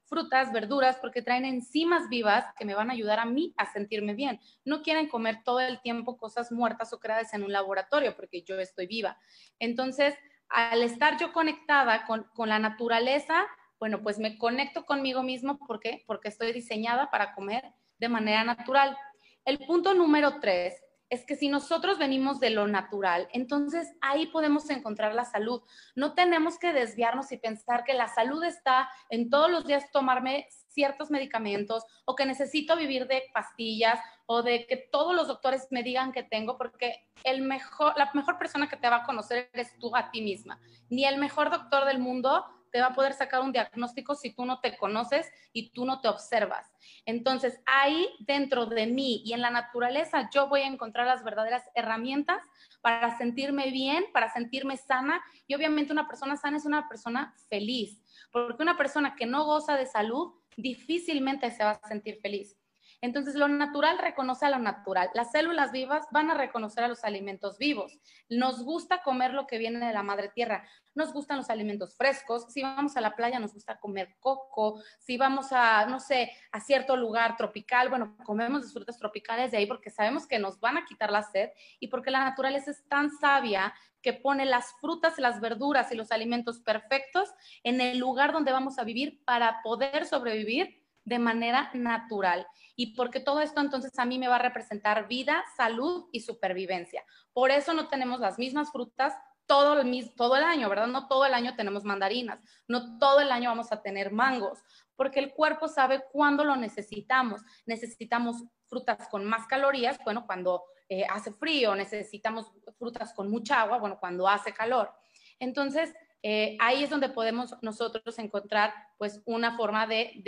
frutas, 0.09 0.51
verduras, 0.51 0.97
porque 0.99 1.21
traen 1.21 1.45
enzimas 1.45 2.09
vivas 2.09 2.45
que 2.57 2.65
me 2.65 2.73
van 2.73 2.89
a 2.89 2.93
ayudar 2.93 3.19
a 3.19 3.25
mí 3.25 3.53
a 3.57 3.71
sentirme 3.71 4.15
bien. 4.15 4.39
No 4.65 4.81
quieren 4.81 5.07
comer 5.07 5.43
todo 5.45 5.59
el 5.59 5.79
tiempo 5.81 6.17
cosas 6.17 6.51
muertas 6.51 6.91
o 6.91 6.99
creadas 6.99 7.33
en 7.33 7.43
un 7.43 7.51
laboratorio, 7.51 8.15
porque 8.15 8.41
yo 8.41 8.59
estoy 8.59 8.87
viva. 8.87 9.17
Entonces, 9.59 10.15
al 10.49 10.81
estar 10.81 11.19
yo 11.19 11.31
conectada 11.31 12.05
con, 12.07 12.23
con 12.33 12.49
la 12.49 12.57
naturaleza, 12.57 13.45
bueno, 13.79 14.01
pues 14.01 14.17
me 14.17 14.37
conecto 14.37 14.85
conmigo 14.85 15.21
mismo. 15.21 15.59
¿Por 15.59 15.79
qué? 15.79 16.03
Porque 16.07 16.29
estoy 16.29 16.51
diseñada 16.51 17.11
para 17.11 17.33
comer 17.35 17.63
de 17.99 18.09
manera 18.09 18.43
natural. 18.43 18.97
El 19.45 19.59
punto 19.59 19.93
número 19.93 20.39
tres 20.39 20.75
es 21.09 21.25
que 21.25 21.35
si 21.35 21.49
nosotros 21.49 21.97
venimos 21.97 22.39
de 22.39 22.51
lo 22.51 22.67
natural, 22.67 23.27
entonces 23.33 23.91
ahí 23.99 24.27
podemos 24.27 24.69
encontrar 24.69 25.15
la 25.15 25.25
salud. 25.25 25.63
No 25.95 26.13
tenemos 26.13 26.59
que 26.59 26.71
desviarnos 26.71 27.31
y 27.31 27.37
pensar 27.37 27.83
que 27.83 27.95
la 27.95 28.07
salud 28.07 28.43
está 28.43 28.89
en 29.09 29.29
todos 29.29 29.49
los 29.49 29.65
días 29.65 29.91
tomarme 29.91 30.47
ciertos 30.67 31.09
medicamentos 31.09 31.83
o 32.05 32.15
que 32.15 32.27
necesito 32.27 32.75
vivir 32.75 33.07
de 33.07 33.23
pastillas 33.33 33.99
o 34.27 34.43
de 34.43 34.67
que 34.67 34.77
todos 34.77 35.15
los 35.15 35.27
doctores 35.27 35.67
me 35.71 35.81
digan 35.81 36.11
que 36.11 36.21
tengo, 36.21 36.57
porque 36.59 37.07
el 37.23 37.41
mejor, 37.41 37.93
la 37.97 38.11
mejor 38.13 38.37
persona 38.37 38.69
que 38.69 38.77
te 38.77 38.89
va 38.89 38.97
a 38.97 39.03
conocer 39.03 39.49
eres 39.53 39.75
tú 39.79 39.95
a 39.95 40.11
ti 40.11 40.21
misma. 40.21 40.59
Ni 40.89 41.05
el 41.05 41.17
mejor 41.17 41.49
doctor 41.49 41.85
del 41.85 41.97
mundo 41.97 42.45
te 42.71 42.79
va 42.79 42.87
a 42.87 42.93
poder 42.93 43.13
sacar 43.13 43.41
un 43.41 43.51
diagnóstico 43.51 44.15
si 44.15 44.33
tú 44.33 44.45
no 44.45 44.59
te 44.59 44.77
conoces 44.77 45.31
y 45.53 45.71
tú 45.71 45.85
no 45.85 46.01
te 46.01 46.07
observas. 46.07 46.71
Entonces, 47.05 47.59
ahí 47.65 48.07
dentro 48.19 48.65
de 48.65 48.87
mí 48.87 49.21
y 49.25 49.33
en 49.33 49.41
la 49.41 49.49
naturaleza, 49.49 50.29
yo 50.33 50.47
voy 50.47 50.61
a 50.61 50.67
encontrar 50.67 51.07
las 51.07 51.23
verdaderas 51.23 51.63
herramientas 51.75 52.41
para 52.81 53.17
sentirme 53.17 53.71
bien, 53.71 54.05
para 54.13 54.31
sentirme 54.31 54.77
sana. 54.77 55.21
Y 55.47 55.55
obviamente 55.55 55.91
una 55.91 56.07
persona 56.07 56.37
sana 56.37 56.57
es 56.57 56.65
una 56.65 56.87
persona 56.87 57.33
feliz, 57.49 58.01
porque 58.31 58.61
una 58.61 58.77
persona 58.77 59.15
que 59.15 59.25
no 59.25 59.45
goza 59.45 59.75
de 59.77 59.85
salud 59.85 60.33
difícilmente 60.57 61.51
se 61.51 61.63
va 61.63 61.71
a 61.71 61.87
sentir 61.87 62.19
feliz. 62.21 62.58
Entonces, 63.01 63.35
lo 63.35 63.47
natural 63.47 63.97
reconoce 63.97 64.45
a 64.45 64.49
lo 64.49 64.59
natural. 64.59 65.09
Las 65.13 65.31
células 65.31 65.71
vivas 65.71 66.07
van 66.11 66.29
a 66.31 66.33
reconocer 66.33 66.83
a 66.83 66.87
los 66.87 67.03
alimentos 67.03 67.57
vivos. 67.57 67.97
Nos 68.29 68.63
gusta 68.63 69.01
comer 69.03 69.33
lo 69.33 69.47
que 69.47 69.57
viene 69.57 69.85
de 69.85 69.93
la 69.93 70.03
madre 70.03 70.29
tierra. 70.29 70.67
Nos 70.95 71.13
gustan 71.13 71.37
los 71.37 71.49
alimentos 71.49 71.95
frescos. 71.95 72.51
Si 72.51 72.61
vamos 72.61 72.97
a 72.97 73.01
la 73.01 73.15
playa, 73.15 73.39
nos 73.39 73.53
gusta 73.53 73.79
comer 73.79 74.17
coco. 74.19 74.81
Si 74.99 75.17
vamos 75.17 75.51
a, 75.51 75.85
no 75.85 75.99
sé, 75.99 76.31
a 76.51 76.59
cierto 76.59 76.97
lugar 76.97 77.37
tropical, 77.37 77.89
bueno, 77.89 78.17
comemos 78.25 78.61
las 78.61 78.73
frutas 78.73 78.97
tropicales 78.97 79.51
de 79.51 79.57
ahí 79.57 79.65
porque 79.65 79.89
sabemos 79.89 80.27
que 80.27 80.39
nos 80.39 80.59
van 80.59 80.77
a 80.77 80.85
quitar 80.85 81.11
la 81.11 81.23
sed 81.23 81.49
y 81.79 81.87
porque 81.87 82.11
la 82.11 82.23
naturaleza 82.23 82.71
es 82.71 82.85
tan 82.87 83.11
sabia 83.11 83.73
que 84.01 84.13
pone 84.13 84.45
las 84.45 84.73
frutas, 84.79 85.19
las 85.19 85.41
verduras 85.41 85.91
y 85.91 85.95
los 85.95 86.11
alimentos 86.11 86.59
perfectos 86.59 87.29
en 87.63 87.81
el 87.81 87.97
lugar 87.97 88.31
donde 88.31 88.51
vamos 88.51 88.79
a 88.79 88.83
vivir 88.83 89.23
para 89.25 89.61
poder 89.61 90.05
sobrevivir 90.05 90.79
de 91.05 91.19
manera 91.19 91.71
natural. 91.73 92.45
Y 92.75 92.95
porque 92.95 93.19
todo 93.19 93.41
esto 93.41 93.61
entonces 93.61 93.97
a 93.97 94.05
mí 94.05 94.19
me 94.19 94.27
va 94.27 94.35
a 94.35 94.39
representar 94.39 95.07
vida, 95.07 95.43
salud 95.57 96.07
y 96.11 96.21
supervivencia. 96.21 97.03
Por 97.33 97.51
eso 97.51 97.73
no 97.73 97.87
tenemos 97.87 98.19
las 98.19 98.37
mismas 98.37 98.71
frutas 98.71 99.13
todo 99.49 99.79
el, 99.79 100.13
todo 100.15 100.37
el 100.37 100.43
año, 100.43 100.69
¿verdad? 100.69 100.85
No 100.85 101.07
todo 101.07 101.25
el 101.25 101.33
año 101.33 101.55
tenemos 101.55 101.83
mandarinas, 101.83 102.39
no 102.67 102.99
todo 102.99 103.19
el 103.19 103.31
año 103.31 103.49
vamos 103.49 103.71
a 103.71 103.81
tener 103.81 104.11
mangos, 104.11 104.59
porque 104.95 105.19
el 105.19 105.33
cuerpo 105.33 105.67
sabe 105.67 106.03
cuándo 106.11 106.43
lo 106.43 106.55
necesitamos. 106.55 107.41
Necesitamos 107.65 108.43
frutas 108.67 109.07
con 109.09 109.25
más 109.25 109.47
calorías, 109.47 109.97
bueno, 110.03 110.27
cuando 110.27 110.65
eh, 110.87 111.03
hace 111.09 111.31
frío, 111.31 111.73
necesitamos 111.73 112.51
frutas 112.77 113.11
con 113.11 113.31
mucha 113.31 113.61
agua, 113.61 113.79
bueno, 113.79 113.97
cuando 113.99 114.27
hace 114.27 114.53
calor. 114.53 114.93
Entonces, 115.39 115.95
eh, 116.21 116.55
ahí 116.59 116.83
es 116.83 116.91
donde 116.91 117.09
podemos 117.09 117.55
nosotros 117.63 118.19
encontrar 118.19 118.71
pues 118.99 119.21
una 119.25 119.57
forma 119.57 119.87
de 119.87 120.21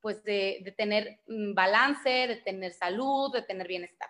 pues 0.00 0.22
de, 0.24 0.74
tener 0.76 1.20
mm, 1.26 1.54
balance, 1.54 2.08
de 2.08 2.36
tener 2.36 2.72
salud, 2.72 3.32
de 3.32 3.42
tener 3.42 3.66
bienestar. 3.66 4.08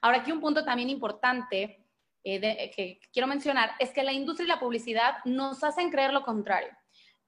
Ahora, 0.00 0.18
aquí 0.18 0.32
un 0.32 0.40
punto 0.40 0.64
también 0.64 0.90
importante 0.90 1.86
eh, 2.24 2.70
que 2.74 3.00
quiero 3.12 3.26
mencionar 3.26 3.72
es 3.78 3.90
que 3.90 4.02
la 4.02 4.12
industria 4.12 4.44
y 4.44 4.48
la 4.48 4.60
publicidad 4.60 5.16
nos 5.24 5.62
hacen 5.64 5.90
creer 5.90 6.12
lo 6.12 6.22
contrario. 6.24 6.70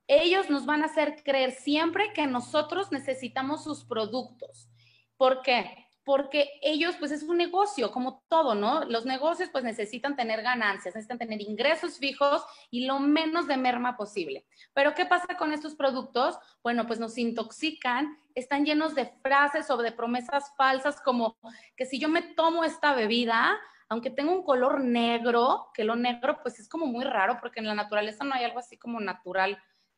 Ellos 0.07 0.49
nos 0.49 0.65
van 0.65 0.83
a 0.83 0.85
hacer 0.85 1.23
creer 1.23 1.51
siempre 1.51 2.13
que 2.13 2.27
nosotros 2.27 2.91
necesitamos 2.91 3.63
sus 3.63 3.83
productos. 3.85 4.69
¿Por 5.17 5.41
qué? 5.41 5.84
Porque 6.05 6.51
ellos, 6.61 6.95
pues 6.99 7.11
es 7.11 7.23
un 7.23 7.37
negocio, 7.37 7.91
como 7.91 8.23
todo, 8.29 8.53
¿no? 8.53 8.85
Los 8.85 9.05
negocios, 9.05 9.49
pues 9.51 9.63
necesitan 9.63 10.15
tener 10.15 10.43
ganancias, 10.43 10.93
necesitan 10.93 11.17
tener 11.17 11.41
ingresos 11.41 11.97
fijos 11.97 12.45
y 12.69 12.85
lo 12.85 12.99
menos 12.99 13.47
de 13.47 13.57
merma 13.57 13.97
posible. 13.97 14.45
Pero, 14.73 14.93
¿qué 14.93 15.07
pasa 15.07 15.35
con 15.35 15.51
estos 15.51 15.73
productos? 15.73 16.37
Bueno, 16.61 16.85
pues 16.85 16.99
nos 16.99 17.17
intoxican, 17.17 18.17
están 18.35 18.65
llenos 18.65 18.93
de 18.93 19.07
frases 19.23 19.71
o 19.71 19.77
de 19.77 19.91
promesas 19.91 20.53
falsas 20.55 21.01
como 21.01 21.37
que 21.75 21.87
si 21.87 21.99
yo 21.99 22.07
me 22.07 22.21
tomo 22.21 22.63
esta 22.63 22.93
bebida, 22.93 23.57
aunque 23.89 24.11
tenga 24.11 24.31
un 24.31 24.43
color 24.43 24.81
negro, 24.83 25.71
que 25.73 25.83
lo 25.83 25.95
negro, 25.95 26.39
pues 26.43 26.59
es 26.59 26.69
como 26.69 26.85
muy 26.85 27.03
raro, 27.03 27.39
porque 27.41 27.61
en 27.61 27.67
la 27.67 27.73
naturaleza 27.73 28.23
no 28.23 28.35
hay 28.35 28.43
algo 28.43 28.59
así 28.59 28.77
como 28.77 28.99
natural 28.99 29.57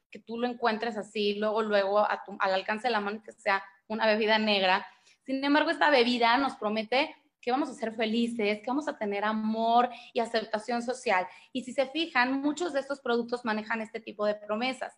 que 0.10 0.20
tú 0.20 0.40
lo 0.40 0.48
encuentres 0.48 0.96
así, 0.96 1.34
luego, 1.34 1.62
luego, 1.62 2.08
al 2.08 2.54
alcance 2.54 2.88
de 2.88 2.92
la 2.92 3.02
mano, 3.02 3.22
que 3.22 3.34
sea 3.34 3.62
una 3.88 4.06
bebida 4.06 4.40
negra 4.40 4.88
sin 5.28 5.44
embargo, 5.44 5.70
esta 5.70 5.90
bebida 5.90 6.38
nos 6.38 6.56
promete 6.56 7.14
que 7.42 7.52
vamos 7.52 7.70
a 7.70 7.74
ser 7.74 7.94
felices, 7.94 8.60
que 8.60 8.68
vamos 8.68 8.88
a 8.88 8.98
tener 8.98 9.26
amor 9.26 9.90
y 10.14 10.22
aceptación 10.22 10.82
social. 10.82 11.28
Y 11.52 11.64
si 11.64 11.74
se 11.74 11.86
fijan, 11.88 12.40
muchos 12.42 12.72
de 12.72 12.80
estos 12.80 13.02
productos 13.02 13.44
manejan 13.44 13.82
este 13.82 14.00
tipo 14.00 14.26
de 14.26 14.36
promesas. 14.36 14.98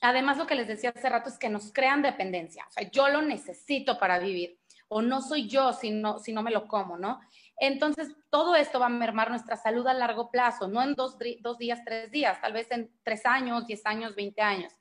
Además, 0.00 0.36
lo 0.36 0.48
que 0.48 0.56
les 0.56 0.66
decía 0.66 0.90
hace 0.90 1.08
rato 1.08 1.28
es 1.28 1.38
que 1.38 1.48
nos 1.48 1.72
crean 1.72 2.02
dependencia. 2.02 2.64
O 2.68 2.72
sea, 2.72 2.90
yo 2.90 3.08
lo 3.08 3.22
necesito 3.22 4.00
para 4.00 4.18
vivir. 4.18 4.58
O 4.88 5.00
no 5.00 5.22
soy 5.22 5.48
yo 5.48 5.72
si 5.72 5.92
no, 5.92 6.18
si 6.18 6.32
no 6.32 6.42
me 6.42 6.50
lo 6.50 6.66
como, 6.66 6.98
¿no? 6.98 7.20
Entonces, 7.56 8.08
todo 8.30 8.56
esto 8.56 8.80
va 8.80 8.86
a 8.86 8.90
mermar 8.90 9.30
nuestra 9.30 9.56
salud 9.56 9.86
a 9.86 9.94
largo 9.94 10.32
plazo, 10.32 10.66
no 10.66 10.82
en 10.82 10.94
dos, 10.94 11.16
dos 11.40 11.58
días, 11.58 11.84
tres 11.84 12.10
días, 12.10 12.40
tal 12.40 12.52
vez 12.52 12.68
en 12.72 12.90
tres 13.04 13.24
años, 13.26 13.68
diez 13.68 13.86
años, 13.86 14.16
veinte 14.16 14.42
años. 14.42 14.72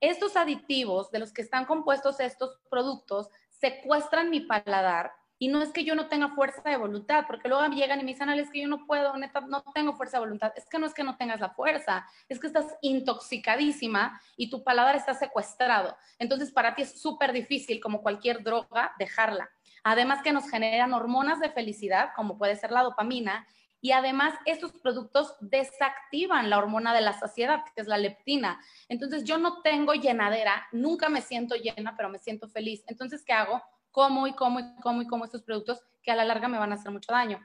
Estos 0.00 0.36
aditivos 0.36 1.10
de 1.10 1.18
los 1.18 1.32
que 1.32 1.42
están 1.42 1.64
compuestos 1.64 2.20
estos 2.20 2.60
productos 2.70 3.30
secuestran 3.60 4.30
mi 4.30 4.40
paladar 4.40 5.12
y 5.40 5.48
no 5.48 5.62
es 5.62 5.70
que 5.70 5.84
yo 5.84 5.94
no 5.94 6.08
tenga 6.08 6.30
fuerza 6.30 6.62
de 6.64 6.76
voluntad, 6.76 7.24
porque 7.28 7.48
luego 7.48 7.64
llegan 7.68 8.00
y 8.00 8.02
me 8.02 8.12
dicen, 8.12 8.28
es 8.30 8.50
que 8.50 8.62
yo 8.62 8.68
no 8.68 8.86
puedo, 8.86 9.16
neta, 9.16 9.40
no 9.40 9.62
tengo 9.72 9.94
fuerza 9.94 10.16
de 10.16 10.24
voluntad. 10.24 10.52
Es 10.56 10.66
que 10.68 10.80
no 10.80 10.86
es 10.86 10.94
que 10.94 11.04
no 11.04 11.16
tengas 11.16 11.38
la 11.38 11.50
fuerza, 11.50 12.04
es 12.28 12.40
que 12.40 12.48
estás 12.48 12.76
intoxicadísima 12.82 14.20
y 14.36 14.50
tu 14.50 14.64
paladar 14.64 14.96
está 14.96 15.14
secuestrado. 15.14 15.96
Entonces, 16.18 16.50
para 16.50 16.74
ti 16.74 16.82
es 16.82 17.00
súper 17.00 17.32
difícil, 17.32 17.80
como 17.80 18.02
cualquier 18.02 18.42
droga, 18.42 18.92
dejarla. 18.98 19.48
Además 19.84 20.22
que 20.22 20.32
nos 20.32 20.50
generan 20.50 20.92
hormonas 20.92 21.38
de 21.38 21.50
felicidad, 21.50 22.10
como 22.16 22.36
puede 22.36 22.56
ser 22.56 22.72
la 22.72 22.82
dopamina, 22.82 23.46
y 23.80 23.92
además 23.92 24.34
estos 24.44 24.72
productos 24.72 25.36
desactivan 25.40 26.50
la 26.50 26.58
hormona 26.58 26.94
de 26.94 27.00
la 27.00 27.12
saciedad, 27.12 27.62
que 27.74 27.82
es 27.82 27.86
la 27.86 27.98
leptina. 27.98 28.60
Entonces 28.88 29.24
yo 29.24 29.38
no 29.38 29.62
tengo 29.62 29.94
llenadera, 29.94 30.66
nunca 30.72 31.08
me 31.08 31.22
siento 31.22 31.54
llena, 31.54 31.96
pero 31.96 32.08
me 32.08 32.18
siento 32.18 32.48
feliz. 32.48 32.82
Entonces, 32.86 33.24
¿qué 33.24 33.32
hago? 33.32 33.62
Como 33.90 34.26
y 34.26 34.34
como 34.34 34.60
y 34.60 34.74
como 34.82 35.02
y 35.02 35.06
como 35.06 35.24
estos 35.24 35.42
productos 35.42 35.80
que 36.02 36.10
a 36.10 36.16
la 36.16 36.24
larga 36.24 36.48
me 36.48 36.58
van 36.58 36.72
a 36.72 36.74
hacer 36.74 36.90
mucho 36.90 37.12
daño. 37.12 37.40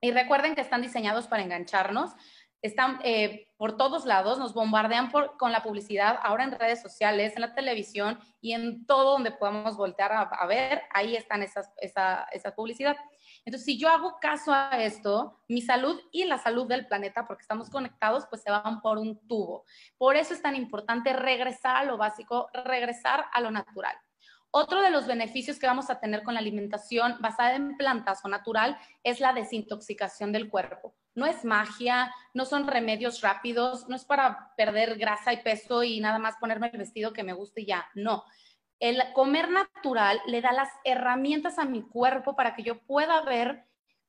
Y 0.00 0.12
recuerden 0.12 0.54
que 0.54 0.60
están 0.60 0.82
diseñados 0.82 1.26
para 1.26 1.42
engancharnos, 1.42 2.12
están 2.62 2.98
eh, 3.04 3.48
por 3.56 3.76
todos 3.76 4.04
lados, 4.04 4.38
nos 4.38 4.54
bombardean 4.54 5.10
con 5.10 5.52
la 5.52 5.62
publicidad, 5.62 6.18
ahora 6.22 6.44
en 6.44 6.52
redes 6.52 6.80
sociales, 6.80 7.34
en 7.34 7.42
la 7.42 7.54
televisión 7.54 8.18
y 8.40 8.52
en 8.52 8.86
todo 8.86 9.12
donde 9.12 9.32
podamos 9.32 9.76
voltear 9.76 10.12
a, 10.12 10.46
ver, 10.46 10.82
ahí 10.92 11.16
están 11.16 11.42
esas, 11.42 11.72
esa, 11.78 12.28
esa 12.32 12.54
publicidad. 12.54 12.96
Entonces, 13.44 13.64
si 13.64 13.78
yo 13.78 13.88
hago 13.88 14.18
caso 14.20 14.52
a 14.52 14.70
esto, 14.82 15.40
mi 15.48 15.60
salud 15.60 16.00
y 16.12 16.24
la 16.24 16.38
salud 16.38 16.68
del 16.68 16.86
planeta, 16.86 17.26
porque 17.26 17.42
estamos 17.42 17.70
conectados, 17.70 18.26
pues 18.28 18.42
se 18.42 18.50
van 18.50 18.80
por 18.80 18.98
un 18.98 19.26
tubo. 19.26 19.64
Por 19.96 20.16
eso 20.16 20.34
es 20.34 20.42
tan 20.42 20.54
importante 20.54 21.12
regresar 21.12 21.76
a 21.76 21.84
lo 21.84 21.96
básico, 21.96 22.48
regresar 22.52 23.24
a 23.32 23.40
lo 23.40 23.50
natural. 23.50 23.96
Otro 24.50 24.80
de 24.80 24.90
los 24.90 25.06
beneficios 25.06 25.58
que 25.58 25.66
vamos 25.66 25.90
a 25.90 26.00
tener 26.00 26.22
con 26.22 26.34
la 26.34 26.40
alimentación 26.40 27.16
basada 27.20 27.54
en 27.54 27.76
plantas 27.76 28.24
o 28.24 28.28
natural 28.28 28.78
es 29.02 29.20
la 29.20 29.32
desintoxicación 29.32 30.32
del 30.32 30.48
cuerpo. 30.48 30.94
No 31.14 31.26
es 31.26 31.44
magia, 31.44 32.14
no 32.32 32.44
son 32.44 32.66
remedios 32.66 33.20
rápidos, 33.20 33.88
no 33.88 33.96
es 33.96 34.04
para 34.04 34.54
perder 34.56 34.96
grasa 34.96 35.32
y 35.32 35.42
peso 35.42 35.82
y 35.82 36.00
nada 36.00 36.18
más 36.18 36.36
ponerme 36.38 36.70
el 36.72 36.78
vestido 36.78 37.12
que 37.12 37.24
me 37.24 37.34
guste 37.34 37.60
y 37.60 37.66
ya. 37.66 37.86
No, 37.94 38.24
el 38.80 39.02
comer 39.12 39.50
natural 39.50 40.20
le 40.26 40.40
da 40.40 40.52
las 40.52 40.70
herramientas 40.84 41.58
a 41.58 41.64
mi 41.64 41.82
cuerpo 41.82 42.36
para 42.36 42.54
que 42.54 42.62
yo 42.62 42.80
pueda 42.80 43.20
ver 43.22 43.67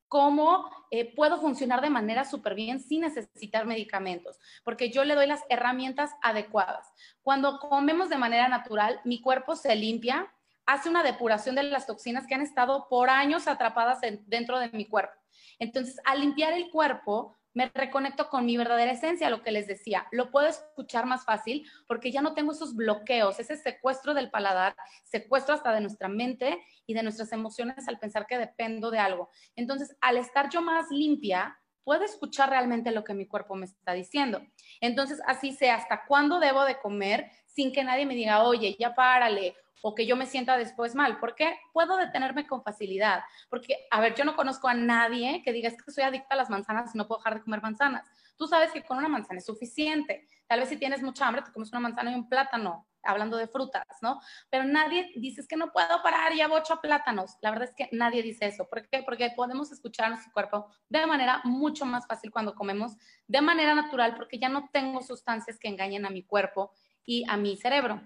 cómo 0.10 0.70
eh, 0.92 1.16
puedo 1.16 1.40
funcionar 1.40 1.82
de 1.82 1.90
manera 1.90 2.26
súper 2.26 2.56
bien 2.56 2.82
sin 2.82 3.02
necesitar 3.02 3.66
medicamentos, 3.66 4.40
porque 4.64 4.92
yo 4.92 5.06
le 5.06 5.16
doy 5.16 5.28
las 5.28 5.44
herramientas 5.50 6.12
adecuadas. 6.22 6.92
Cuando 7.22 7.60
comemos 7.60 8.10
de 8.10 8.18
manera 8.18 8.50
natural, 8.50 9.00
mi 9.06 9.22
cuerpo 9.22 9.56
se 9.56 9.76
limpia, 9.76 10.34
hace 10.66 10.90
una 10.90 11.04
depuración 11.04 11.56
de 11.56 11.64
las 11.64 11.88
toxinas 11.88 12.28
que 12.28 12.36
han 12.36 12.42
estado 12.42 12.88
por 12.90 13.10
años 13.10 13.48
atrapadas 13.48 14.00
dentro 14.26 14.60
de 14.60 14.70
mi 14.70 14.86
cuerpo. 14.86 15.14
Entonces, 15.60 15.98
al 16.06 16.22
limpiar 16.22 16.54
el 16.54 16.70
cuerpo, 16.70 17.39
me 17.54 17.72
reconecto 17.74 18.30
con 18.30 18.46
mi 18.46 18.58
verdadera 18.58 18.92
esencia, 18.92 19.30
lo 19.30 19.42
que 19.42 19.52
les 19.52 19.68
decía. 19.68 20.08
Lo 20.12 20.32
puedo 20.32 20.48
escuchar 20.48 21.06
más 21.06 21.26
fácil 21.26 21.68
porque 21.88 22.12
ya 22.12 22.22
no 22.22 22.34
tengo 22.34 22.52
esos 22.52 22.76
bloqueos, 22.76 23.40
ese 23.40 23.58
secuestro 23.58 24.14
del 24.14 24.30
paladar, 24.30 24.76
secuestro 25.04 25.56
hasta 25.56 25.74
de 25.74 25.82
nuestra 25.82 26.08
mente 26.08 26.60
y 26.86 26.94
de 26.94 27.04
nuestras 27.04 27.32
emociones 27.32 27.88
al 27.88 28.00
pensar 28.00 28.28
que 28.28 28.38
dependo 28.38 28.92
de 28.92 29.00
algo. 29.00 29.30
Entonces, 29.56 29.96
al 30.02 30.18
estar 30.18 30.50
yo 30.50 30.62
más 30.62 30.88
limpia, 30.92 31.60
puedo 31.84 32.04
escuchar 32.04 32.50
realmente 32.50 32.92
lo 32.92 33.04
que 33.04 33.16
mi 33.16 33.26
cuerpo 33.26 33.56
me 33.56 33.66
está 33.66 33.94
diciendo. 33.94 34.42
Entonces, 34.80 35.22
así 35.26 35.52
sé 35.54 35.72
hasta 35.72 36.06
cuándo 36.06 36.40
debo 36.40 36.64
de 36.66 36.80
comer 36.80 37.32
sin 37.54 37.72
que 37.72 37.84
nadie 37.84 38.06
me 38.06 38.16
diga, 38.16 38.44
oye, 38.44 38.76
ya 38.80 38.96
párale, 38.96 39.56
o 39.82 39.96
que 39.96 40.06
yo 40.06 40.16
me 40.16 40.26
sienta 40.26 40.58
después 40.58 40.96
mal, 40.96 41.20
porque 41.20 41.58
puedo 41.74 41.98
detenerme 41.98 42.48
con 42.48 42.64
facilidad, 42.64 43.24
porque, 43.50 43.88
a 43.92 44.02
ver, 44.02 44.16
yo 44.16 44.26
no 44.26 44.36
conozco 44.36 44.68
a 44.68 44.74
nadie 44.74 45.42
que 45.44 45.54
diga 45.54 45.70
es 45.70 45.82
que 45.82 45.92
soy 45.92 46.04
adicta 46.04 46.36
a 46.36 46.38
las 46.38 46.50
manzanas 46.50 46.94
y 46.94 46.98
no 46.98 47.08
puedo 47.08 47.20
dejar 47.20 47.36
de 47.36 47.44
comer 47.44 47.62
manzanas. 47.62 48.10
Tú 48.38 48.48
sabes 48.48 48.72
que 48.72 48.84
con 48.84 48.98
una 48.98 49.10
manzana 49.10 49.40
es 49.40 49.46
suficiente. 49.46 50.28
Tal 50.48 50.60
vez 50.60 50.70
si 50.70 50.78
tienes 50.78 51.02
mucha 51.02 51.28
hambre, 51.28 51.44
te 51.44 51.52
comes 51.52 51.70
una 51.72 51.82
manzana 51.82 52.12
y 52.12 52.16
un 52.16 52.28
plátano, 52.28 52.88
hablando 53.04 53.38
de 53.38 53.48
frutas, 53.48 53.86
¿no? 54.02 54.20
Pero 54.50 54.64
nadie 54.66 55.12
dice 55.16 55.46
que 55.48 55.56
no 55.56 55.72
puedo 55.72 56.02
parar, 56.02 56.34
ya 56.34 56.50
ocho 56.52 56.80
plátanos. 56.82 57.38
La 57.42 57.52
verdad 57.52 57.70
es 57.70 57.76
que 57.76 57.90
nadie 57.92 58.24
dice 58.24 58.48
eso. 58.48 58.68
¿Por 58.68 58.88
qué? 58.88 59.04
Porque 59.04 59.32
podemos 59.36 59.72
escuchar 59.72 60.08
a 60.08 60.10
nuestro 60.10 60.32
cuerpo 60.32 60.68
de 60.90 61.06
manera 61.06 61.42
mucho 61.44 61.86
más 61.86 62.08
fácil 62.08 62.32
cuando 62.32 62.56
comemos, 62.56 62.98
de 63.28 63.42
manera 63.42 63.76
natural, 63.76 64.16
porque 64.16 64.40
ya 64.40 64.50
no 64.50 64.70
tengo 64.72 65.02
sustancias 65.02 65.60
que 65.60 65.68
engañen 65.68 66.06
a 66.06 66.10
mi 66.10 66.24
cuerpo 66.24 66.72
y 67.06 67.26
a 67.28 67.38
mi 67.38 67.58
cerebro. 67.58 68.02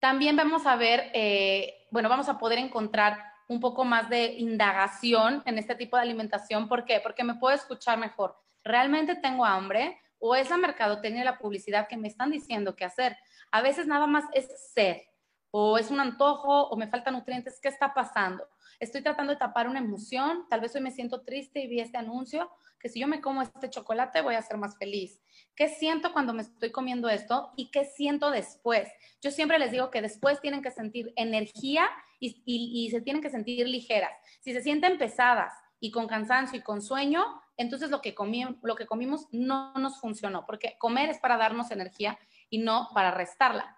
También 0.00 0.36
vamos 0.36 0.66
a 0.66 0.76
ver, 0.76 1.10
eh, 1.14 1.86
bueno, 1.90 2.08
vamos 2.08 2.28
a 2.28 2.38
poder 2.38 2.58
encontrar 2.58 3.18
un 3.48 3.60
poco 3.60 3.84
más 3.84 4.08
de 4.08 4.26
indagación 4.34 5.42
en 5.46 5.58
este 5.58 5.74
tipo 5.74 5.96
de 5.96 6.02
alimentación. 6.02 6.68
¿Por 6.68 6.84
qué? 6.84 7.00
Porque 7.00 7.24
me 7.24 7.34
puedo 7.34 7.54
escuchar 7.54 7.98
mejor. 7.98 8.36
¿Realmente 8.62 9.16
tengo 9.16 9.44
hambre? 9.44 9.98
¿O 10.18 10.36
es 10.36 10.50
la 10.50 10.56
mercadotecnia 10.56 11.22
y 11.22 11.24
la 11.24 11.38
publicidad 11.38 11.88
que 11.88 11.96
me 11.96 12.08
están 12.08 12.30
diciendo 12.30 12.76
qué 12.76 12.84
hacer? 12.84 13.16
A 13.50 13.62
veces 13.62 13.86
nada 13.86 14.06
más 14.06 14.24
es 14.34 14.48
ser, 14.72 15.07
o 15.50 15.78
es 15.78 15.90
un 15.90 16.00
antojo, 16.00 16.68
o 16.68 16.76
me 16.76 16.88
faltan 16.88 17.14
nutrientes. 17.14 17.58
¿Qué 17.60 17.68
está 17.68 17.94
pasando? 17.94 18.46
Estoy 18.80 19.02
tratando 19.02 19.32
de 19.32 19.38
tapar 19.38 19.68
una 19.68 19.80
emoción. 19.80 20.46
Tal 20.48 20.60
vez 20.60 20.74
hoy 20.74 20.80
me 20.80 20.90
siento 20.90 21.22
triste 21.22 21.60
y 21.60 21.66
vi 21.66 21.80
este 21.80 21.96
anuncio, 21.96 22.50
que 22.78 22.88
si 22.88 23.00
yo 23.00 23.08
me 23.08 23.20
como 23.20 23.42
este 23.42 23.70
chocolate 23.70 24.20
voy 24.20 24.36
a 24.36 24.42
ser 24.42 24.56
más 24.56 24.76
feliz. 24.78 25.20
¿Qué 25.56 25.68
siento 25.68 26.12
cuando 26.12 26.32
me 26.32 26.42
estoy 26.42 26.70
comiendo 26.70 27.08
esto 27.08 27.50
y 27.56 27.70
qué 27.70 27.84
siento 27.84 28.30
después? 28.30 28.88
Yo 29.20 29.30
siempre 29.30 29.58
les 29.58 29.72
digo 29.72 29.90
que 29.90 30.02
después 30.02 30.40
tienen 30.40 30.62
que 30.62 30.70
sentir 30.70 31.12
energía 31.16 31.88
y, 32.20 32.88
se 32.90 33.00
tienen 33.00 33.22
que 33.22 33.30
sentir 33.30 33.66
ligeras. 33.66 34.12
Si 34.40 34.52
se 34.52 34.62
sienten 34.62 34.98
pesadas 34.98 35.52
y 35.80 35.90
con 35.90 36.06
cansancio 36.06 36.58
y 36.58 36.62
con 36.62 36.82
sueño, 36.82 37.24
entonces 37.56 37.90
lo 37.90 38.00
que, 38.00 38.14
lo 38.62 38.76
que 38.76 38.86
comimos 38.86 39.26
no 39.32 39.72
nos 39.74 40.00
funcionó, 40.00 40.46
porque 40.46 40.76
comer 40.78 41.10
es 41.10 41.18
para 41.18 41.36
darnos 41.36 41.70
energía 41.70 42.18
y 42.50 42.58
no 42.58 42.88
para 42.94 43.10
restarla. 43.10 43.77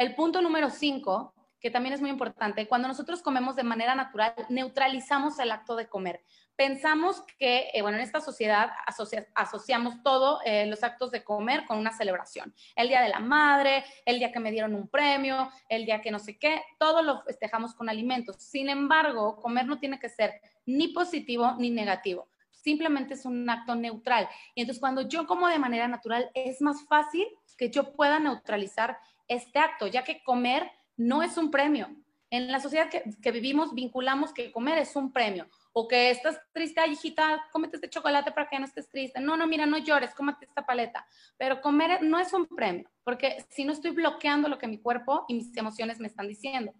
El 0.00 0.14
punto 0.14 0.40
número 0.40 0.70
cinco 0.70 1.34
que 1.60 1.70
también 1.70 1.92
es 1.92 2.00
muy 2.00 2.08
importante, 2.08 2.66
cuando 2.66 2.88
nosotros 2.88 3.20
comemos 3.20 3.54
de 3.54 3.64
manera 3.64 3.94
natural, 3.94 4.32
neutralizamos 4.48 5.38
el 5.38 5.52
acto 5.52 5.76
de 5.76 5.90
comer. 5.90 6.22
Pensamos 6.56 7.22
que, 7.38 7.68
eh, 7.74 7.82
bueno, 7.82 7.98
en 7.98 8.02
esta 8.02 8.22
sociedad 8.22 8.70
asociamos 9.34 10.02
todos 10.02 10.40
eh, 10.46 10.64
los 10.64 10.82
actos 10.82 11.10
de 11.10 11.22
comer 11.22 11.66
con 11.66 11.76
una 11.76 11.92
celebración. 11.92 12.54
El 12.76 12.88
día 12.88 13.02
de 13.02 13.10
la 13.10 13.20
madre, 13.20 13.84
el 14.06 14.18
día 14.18 14.32
que 14.32 14.40
me 14.40 14.50
dieron 14.50 14.74
un 14.74 14.88
premio, 14.88 15.50
el 15.68 15.84
día 15.84 16.00
que 16.00 16.10
no 16.10 16.18
sé 16.18 16.38
qué, 16.38 16.62
todo 16.78 17.02
lo 17.02 17.20
festejamos 17.24 17.74
con 17.74 17.90
alimentos. 17.90 18.36
Sin 18.36 18.70
embargo, 18.70 19.36
comer 19.36 19.66
no 19.66 19.78
tiene 19.78 20.00
que 20.00 20.08
ser 20.08 20.40
ni 20.64 20.88
positivo 20.88 21.56
ni 21.58 21.68
negativo 21.68 22.30
simplemente 22.62 23.14
es 23.14 23.24
un 23.24 23.48
acto 23.48 23.74
neutral. 23.74 24.28
Y 24.54 24.60
entonces 24.60 24.80
cuando 24.80 25.08
yo 25.08 25.26
como 25.26 25.48
de 25.48 25.58
manera 25.58 25.88
natural, 25.88 26.30
es 26.34 26.60
más 26.60 26.84
fácil 26.86 27.26
que 27.56 27.70
yo 27.70 27.92
pueda 27.92 28.18
neutralizar 28.18 28.98
este 29.30 29.60
acto, 29.60 29.86
ya 29.86 30.04
que 30.04 30.22
comer 30.22 30.70
no 30.96 31.22
es 31.22 31.38
un 31.38 31.50
premio. 31.50 31.88
En 32.30 32.52
la 32.52 32.60
sociedad 32.60 32.88
que, 32.90 33.30
vivimos 33.32 33.74
vinculamos 33.74 34.32
que 34.32 34.52
comer 34.52 34.78
es 34.78 34.94
un 34.94 35.12
premio 35.12 35.48
o 35.72 35.88
que 35.88 36.10
estás 36.10 36.40
triste, 36.52 36.80
ay, 36.80 36.92
hijita, 36.92 37.48
cómete 37.52 37.76
este 37.76 37.88
chocolate 37.88 38.32
para 38.32 38.48
que 38.48 38.58
no 38.58 38.64
estés 38.66 38.88
triste. 38.90 39.20
No, 39.20 39.36
no, 39.36 39.46
mira, 39.46 39.66
no 39.66 39.78
llores, 39.78 40.14
cómete 40.14 40.44
esta 40.44 40.66
paleta. 40.66 41.06
Pero 41.38 41.60
comer 41.60 42.02
no 42.02 42.18
es 42.18 42.32
un 42.32 42.46
premio, 42.46 42.90
porque 43.04 43.44
si 43.50 43.64
no 43.64 43.72
estoy 43.72 43.92
bloqueando 43.92 44.48
lo 44.48 44.58
que 44.58 44.68
mi 44.68 44.80
cuerpo 44.80 45.24
y 45.28 45.34
mis 45.34 45.56
emociones 45.56 45.98
me 46.00 46.08
están 46.08 46.28
diciendo. 46.28 46.72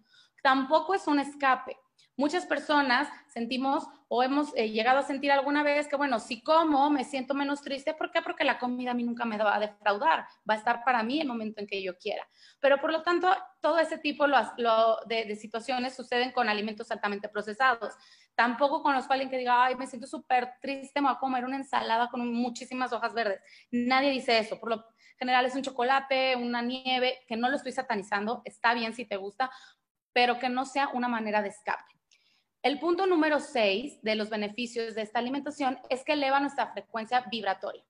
Tampoco 0.43 0.93
es 0.93 1.07
un 1.07 1.19
escape. 1.19 1.77
Muchas 2.21 2.45
personas 2.45 3.09
sentimos 3.29 3.83
o 4.07 4.21
hemos 4.21 4.55
eh, 4.55 4.69
llegado 4.69 4.99
a 4.99 5.01
sentir 5.01 5.31
alguna 5.31 5.63
vez 5.63 5.87
que, 5.87 5.95
bueno, 5.95 6.19
si 6.19 6.43
como 6.43 6.87
me 6.91 7.03
siento 7.03 7.33
menos 7.33 7.63
triste, 7.63 7.95
¿por 7.95 8.11
qué? 8.11 8.21
Porque 8.21 8.43
la 8.43 8.59
comida 8.59 8.91
a 8.91 8.93
mí 8.93 9.01
nunca 9.01 9.25
me 9.25 9.39
va 9.39 9.55
a 9.55 9.59
defraudar, 9.59 10.27
va 10.47 10.53
a 10.53 10.57
estar 10.57 10.83
para 10.83 11.01
mí 11.01 11.19
el 11.19 11.27
momento 11.27 11.61
en 11.61 11.65
que 11.65 11.81
yo 11.81 11.97
quiera. 11.97 12.23
Pero 12.59 12.79
por 12.79 12.91
lo 12.91 13.01
tanto, 13.01 13.35
todo 13.59 13.79
ese 13.79 13.97
tipo 13.97 14.27
de, 14.27 15.35
situaciones 15.35 15.95
suceden 15.95 16.31
con 16.31 16.47
alimentos 16.47 16.91
altamente 16.91 17.27
procesados. 17.27 17.95
Tampoco 18.35 18.83
conozco 18.83 19.11
a 19.11 19.15
alguien 19.15 19.31
que 19.31 19.39
diga, 19.39 19.65
ay, 19.65 19.73
me 19.73 19.87
siento 19.87 20.05
súper 20.05 20.59
triste, 20.61 21.01
me 21.01 21.07
voy 21.07 21.15
a 21.15 21.19
comer 21.19 21.43
una 21.43 21.57
ensalada 21.57 22.07
con 22.11 22.31
muchísimas 22.31 22.93
hojas 22.93 23.15
verdes. 23.15 23.41
Nadie 23.71 24.11
dice 24.11 24.37
eso. 24.37 24.59
Por 24.59 24.69
lo 24.69 24.85
general 25.17 25.47
es 25.47 25.55
un 25.55 25.63
chocolate, 25.63 26.35
una 26.35 26.61
nieve, 26.61 27.17
que 27.27 27.35
no 27.35 27.49
lo 27.49 27.55
estoy 27.55 27.71
satanizando, 27.71 28.43
está 28.45 28.75
bien 28.75 28.93
si 28.93 29.05
te 29.05 29.17
gusta, 29.17 29.49
pero 30.13 30.37
que 30.37 30.49
no 30.49 30.65
sea 30.65 30.89
una 30.89 31.07
manera 31.07 31.41
de 31.41 31.49
escape. 31.49 32.00
El 32.63 32.79
punto 32.79 33.07
número 33.07 33.39
6 33.39 34.03
de 34.03 34.15
los 34.15 34.29
beneficios 34.29 34.93
de 34.93 35.01
esta 35.01 35.17
alimentación 35.17 35.79
es 35.89 36.03
que 36.03 36.13
eleva 36.13 36.39
nuestra 36.39 36.71
frecuencia 36.71 37.25
vibratoria. 37.31 37.83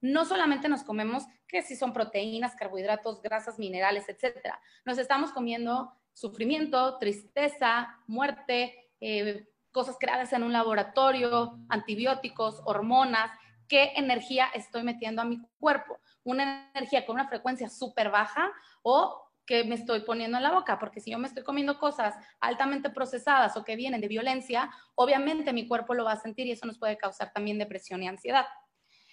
No 0.00 0.24
solamente 0.24 0.68
nos 0.68 0.82
comemos 0.82 1.22
que 1.46 1.62
si 1.62 1.76
son 1.76 1.92
proteínas, 1.92 2.56
carbohidratos, 2.56 3.22
grasas, 3.22 3.60
minerales, 3.60 4.08
etcétera. 4.08 4.60
Nos 4.84 4.98
estamos 4.98 5.30
comiendo 5.30 5.92
sufrimiento, 6.12 6.98
tristeza, 6.98 7.96
muerte, 8.08 8.87
eh, 9.00 9.46
cosas 9.70 9.96
creadas 9.98 10.32
en 10.32 10.42
un 10.42 10.52
laboratorio, 10.52 11.58
antibióticos, 11.68 12.62
hormonas, 12.64 13.30
qué 13.68 13.92
energía 13.96 14.48
estoy 14.54 14.82
metiendo 14.82 15.22
a 15.22 15.24
mi 15.24 15.40
cuerpo. 15.58 15.98
Una 16.24 16.70
energía 16.74 17.06
con 17.06 17.14
una 17.14 17.28
frecuencia 17.28 17.68
súper 17.68 18.10
baja 18.10 18.50
o 18.82 19.22
que 19.46 19.64
me 19.64 19.76
estoy 19.76 20.00
poniendo 20.00 20.36
en 20.36 20.42
la 20.42 20.52
boca, 20.52 20.78
porque 20.78 21.00
si 21.00 21.10
yo 21.10 21.18
me 21.18 21.26
estoy 21.26 21.42
comiendo 21.42 21.78
cosas 21.78 22.14
altamente 22.38 22.90
procesadas 22.90 23.56
o 23.56 23.64
que 23.64 23.76
vienen 23.76 24.02
de 24.02 24.08
violencia, 24.08 24.70
obviamente 24.94 25.54
mi 25.54 25.66
cuerpo 25.66 25.94
lo 25.94 26.04
va 26.04 26.12
a 26.12 26.20
sentir 26.20 26.46
y 26.46 26.52
eso 26.52 26.66
nos 26.66 26.78
puede 26.78 26.98
causar 26.98 27.32
también 27.32 27.58
depresión 27.58 28.02
y 28.02 28.08
ansiedad. 28.08 28.46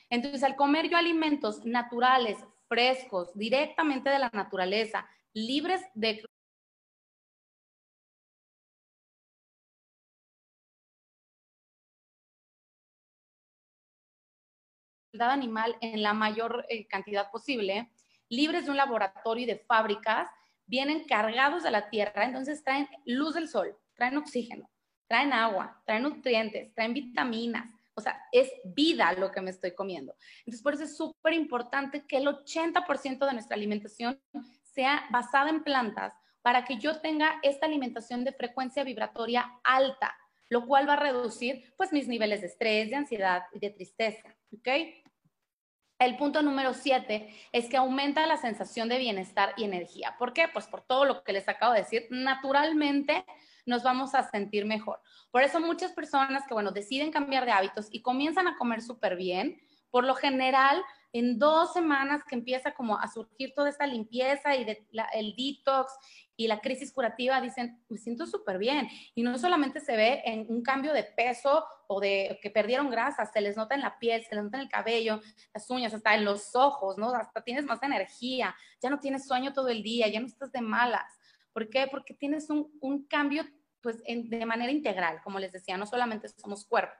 Entonces, 0.09 0.43
al 0.43 0.57
comer 0.57 0.89
yo 0.89 0.97
alimentos 0.97 1.65
naturales, 1.65 2.37
frescos, 2.67 3.33
directamente 3.33 4.09
de 4.09 4.19
la 4.19 4.29
naturaleza, 4.33 5.07
libres 5.33 5.81
de 5.93 6.21
animal 15.21 15.75
en 15.81 16.01
la 16.01 16.13
mayor 16.13 16.65
eh, 16.69 16.87
cantidad 16.87 17.31
posible, 17.31 17.89
libres 18.29 18.65
de 18.65 18.71
un 18.71 18.77
laboratorio 18.77 19.43
y 19.43 19.47
de 19.47 19.57
fábricas, 19.57 20.29
vienen 20.65 21.05
cargados 21.05 21.63
de 21.63 21.71
la 21.71 21.89
tierra, 21.89 22.25
entonces 22.25 22.63
traen 22.63 22.87
luz 23.05 23.35
del 23.35 23.47
sol, 23.47 23.77
traen 23.95 24.17
oxígeno, 24.17 24.69
traen 25.07 25.33
agua, 25.33 25.81
traen 25.85 26.03
nutrientes, 26.03 26.73
traen 26.73 26.93
vitaminas, 26.93 27.69
o 27.93 28.01
sea, 28.01 28.21
es 28.31 28.51
vida 28.63 29.13
lo 29.13 29.31
que 29.31 29.41
me 29.41 29.51
estoy 29.51 29.71
comiendo. 29.71 30.15
Entonces, 30.39 30.61
por 30.61 30.73
eso 30.73 30.83
es 30.83 30.97
súper 30.97 31.33
importante 31.33 32.05
que 32.05 32.17
el 32.17 32.27
80% 32.27 33.25
de 33.25 33.33
nuestra 33.33 33.55
alimentación 33.55 34.19
sea 34.63 35.05
basada 35.11 35.49
en 35.49 35.63
plantas 35.63 36.13
para 36.41 36.65
que 36.65 36.77
yo 36.77 36.99
tenga 36.99 37.39
esta 37.41 37.65
alimentación 37.65 38.23
de 38.23 38.33
frecuencia 38.33 38.83
vibratoria 38.83 39.59
alta, 39.63 40.15
lo 40.49 40.67
cual 40.67 40.87
va 40.87 40.93
a 40.93 40.97
reducir 40.97 41.73
pues 41.77 41.91
mis 41.93 42.07
niveles 42.07 42.41
de 42.41 42.47
estrés, 42.47 42.89
de 42.89 42.97
ansiedad 42.97 43.43
y 43.53 43.59
de 43.59 43.69
tristeza, 43.69 44.35
¿ok? 44.53 44.67
El 45.97 46.17
punto 46.17 46.41
número 46.41 46.73
siete 46.73 47.33
es 47.53 47.69
que 47.69 47.77
aumenta 47.77 48.27
la 48.27 48.35
sensación 48.35 48.89
de 48.89 48.97
bienestar 48.97 49.53
y 49.55 49.63
energía. 49.63 50.15
¿Por 50.19 50.33
qué? 50.33 50.49
Pues 50.51 50.67
por 50.67 50.81
todo 50.81 51.05
lo 51.05 51.23
que 51.23 51.31
les 51.31 51.47
acabo 51.47 51.71
de 51.71 51.79
decir, 51.79 52.07
naturalmente 52.09 53.25
nos 53.65 53.81
vamos 53.81 54.13
a 54.13 54.29
sentir 54.29 54.65
mejor. 54.65 54.99
Por 55.31 55.43
eso 55.43 55.59
muchas 55.61 55.93
personas 55.93 56.43
que, 56.47 56.53
bueno, 56.53 56.71
deciden 56.71 57.11
cambiar 57.11 57.45
de 57.45 57.51
hábitos 57.51 57.87
y 57.91 58.01
comienzan 58.01 58.47
a 58.47 58.57
comer 58.57 58.81
súper 58.81 59.15
bien, 59.15 59.61
por 59.89 60.03
lo 60.03 60.15
general 60.15 60.83
en 61.19 61.39
dos 61.39 61.71
semanas 61.71 62.23
que 62.27 62.35
empieza 62.35 62.73
como 62.73 62.99
a 62.99 63.07
surgir 63.07 63.53
toda 63.53 63.69
esta 63.69 63.87
limpieza 63.87 64.53
y 64.53 64.63
el 65.13 65.35
detox 65.37 65.93
y 66.35 66.49
la 66.49 66.59
crisis 66.59 66.91
curativa, 66.91 67.39
dicen, 67.39 67.81
me 67.87 67.97
siento 67.97 68.25
súper 68.25 68.57
bien. 68.57 68.89
Y 69.13 69.23
no 69.23 69.37
solamente 69.37 69.79
se 69.79 69.95
ve 69.95 70.21
en 70.25 70.45
un 70.49 70.61
cambio 70.61 70.91
de 70.91 71.03
peso 71.03 71.65
o 71.87 72.01
de 72.01 72.37
que 72.41 72.49
perdieron 72.49 72.89
grasa, 72.89 73.25
se 73.25 73.39
les 73.39 73.55
nota 73.55 73.75
en 73.75 73.81
la 73.81 73.97
piel, 73.97 74.25
se 74.25 74.35
les 74.35 74.43
nota 74.43 74.57
en 74.57 74.63
el 74.63 74.69
cabello, 74.69 75.21
las 75.53 75.69
uñas, 75.69 75.93
hasta 75.93 76.15
en 76.15 76.25
los 76.25 76.53
ojos, 76.53 76.97
¿no? 76.97 77.15
Hasta 77.15 77.41
tienes 77.41 77.63
más 77.63 77.81
energía, 77.81 78.53
ya 78.81 78.89
no 78.89 78.99
tienes 78.99 79.25
sueño 79.25 79.53
todo 79.53 79.69
el 79.69 79.83
día, 79.83 80.09
ya 80.09 80.19
no 80.19 80.27
estás 80.27 80.51
de 80.51 80.59
malas. 80.59 81.17
¿Por 81.53 81.69
qué? 81.69 81.87
Porque 81.89 82.13
tienes 82.13 82.49
un, 82.49 82.77
un 82.81 83.05
cambio 83.07 83.45
pues 83.79 84.03
de 84.03 84.45
manera 84.45 84.71
integral, 84.71 85.21
como 85.23 85.39
les 85.39 85.53
decía, 85.53 85.77
no 85.77 85.85
solamente 85.85 86.27
somos 86.27 86.65
cuerpo. 86.65 86.95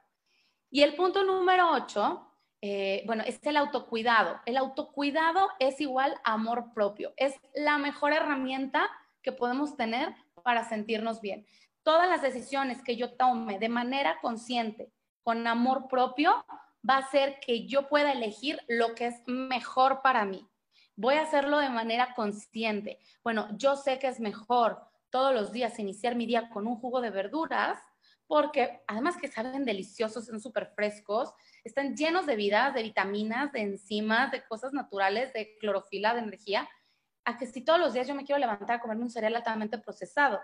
Y 0.71 0.84
el 0.84 0.95
punto 0.95 1.21
número 1.25 1.73
ocho 1.73 2.32
eh, 2.67 3.04
bueno, 3.06 3.21
es 3.28 3.39
el 3.43 3.58
autocuidado. 3.58 4.41
El 4.47 4.58
autocuidado 4.58 5.49
es 5.60 5.80
igual 5.80 6.15
a 6.23 6.34
amor 6.34 6.73
propio. 6.73 7.13
Es 7.15 7.36
la 7.54 7.78
mejor 7.78 8.12
herramienta 8.12 8.89
que 9.21 9.32
podemos 9.32 9.78
tener 9.78 10.15
para 10.41 10.67
sentirnos 10.67 11.21
bien. 11.21 11.45
Todas 11.84 12.10
las 12.10 12.23
decisiones 12.23 12.82
que 12.82 12.95
yo 12.95 13.13
tome 13.13 13.60
de 13.60 13.69
manera 13.69 14.17
consciente, 14.19 14.91
con 15.21 15.45
amor 15.45 15.88
propio, 15.88 16.43
va 16.89 16.95
a 16.95 17.06
hacer 17.06 17.39
que 17.39 17.67
yo 17.67 17.88
pueda 17.88 18.12
elegir 18.12 18.60
lo 18.67 18.95
que 18.95 19.06
es 19.06 19.21
mejor 19.28 20.01
para 20.01 20.25
mí. 20.25 20.49
Voy 20.95 21.15
a 21.15 21.21
hacerlo 21.21 21.60
de 21.60 21.69
manera 21.69 22.15
consciente. 22.15 22.97
Bueno, 23.23 23.47
yo 23.60 23.75
sé 23.75 23.99
que 23.99 24.08
es 24.08 24.19
mejor 24.19 24.82
todos 25.12 25.36
los 25.36 25.51
días 25.51 25.78
iniciar 25.78 26.15
mi 26.15 26.25
día 26.25 26.49
con 26.49 26.65
un 26.65 26.78
jugo 26.78 26.99
de 26.99 27.12
verduras 27.12 27.78
porque 28.28 28.82
además 28.88 29.18
que 29.18 29.28
saben 29.28 29.66
deliciosos, 29.66 30.26
son 30.26 30.40
súper 30.40 30.68
frescos, 30.76 31.34
están 31.64 31.96
llenos 31.96 32.26
de 32.26 32.36
vida, 32.36 32.72
de 32.72 32.84
vitaminas, 32.84 33.52
de 33.52 33.62
enzimas, 33.62 34.32
de 34.32 34.44
cosas 34.46 34.74
naturales, 34.74 35.34
de 35.34 35.58
clorofila, 35.60 36.14
de 36.14 36.22
energía, 36.22 36.68
a 37.26 37.38
que 37.38 37.48
si 37.48 37.62
todos 37.62 37.80
los 37.80 37.94
días 37.94 38.08
yo 38.08 38.16
me 38.16 38.24
quiero 38.24 38.40
levantar 38.40 38.78
a 38.78 38.80
comerme 38.80 39.04
un 39.04 39.10
cereal 39.10 39.36
altamente 39.36 39.78
procesado. 39.78 40.40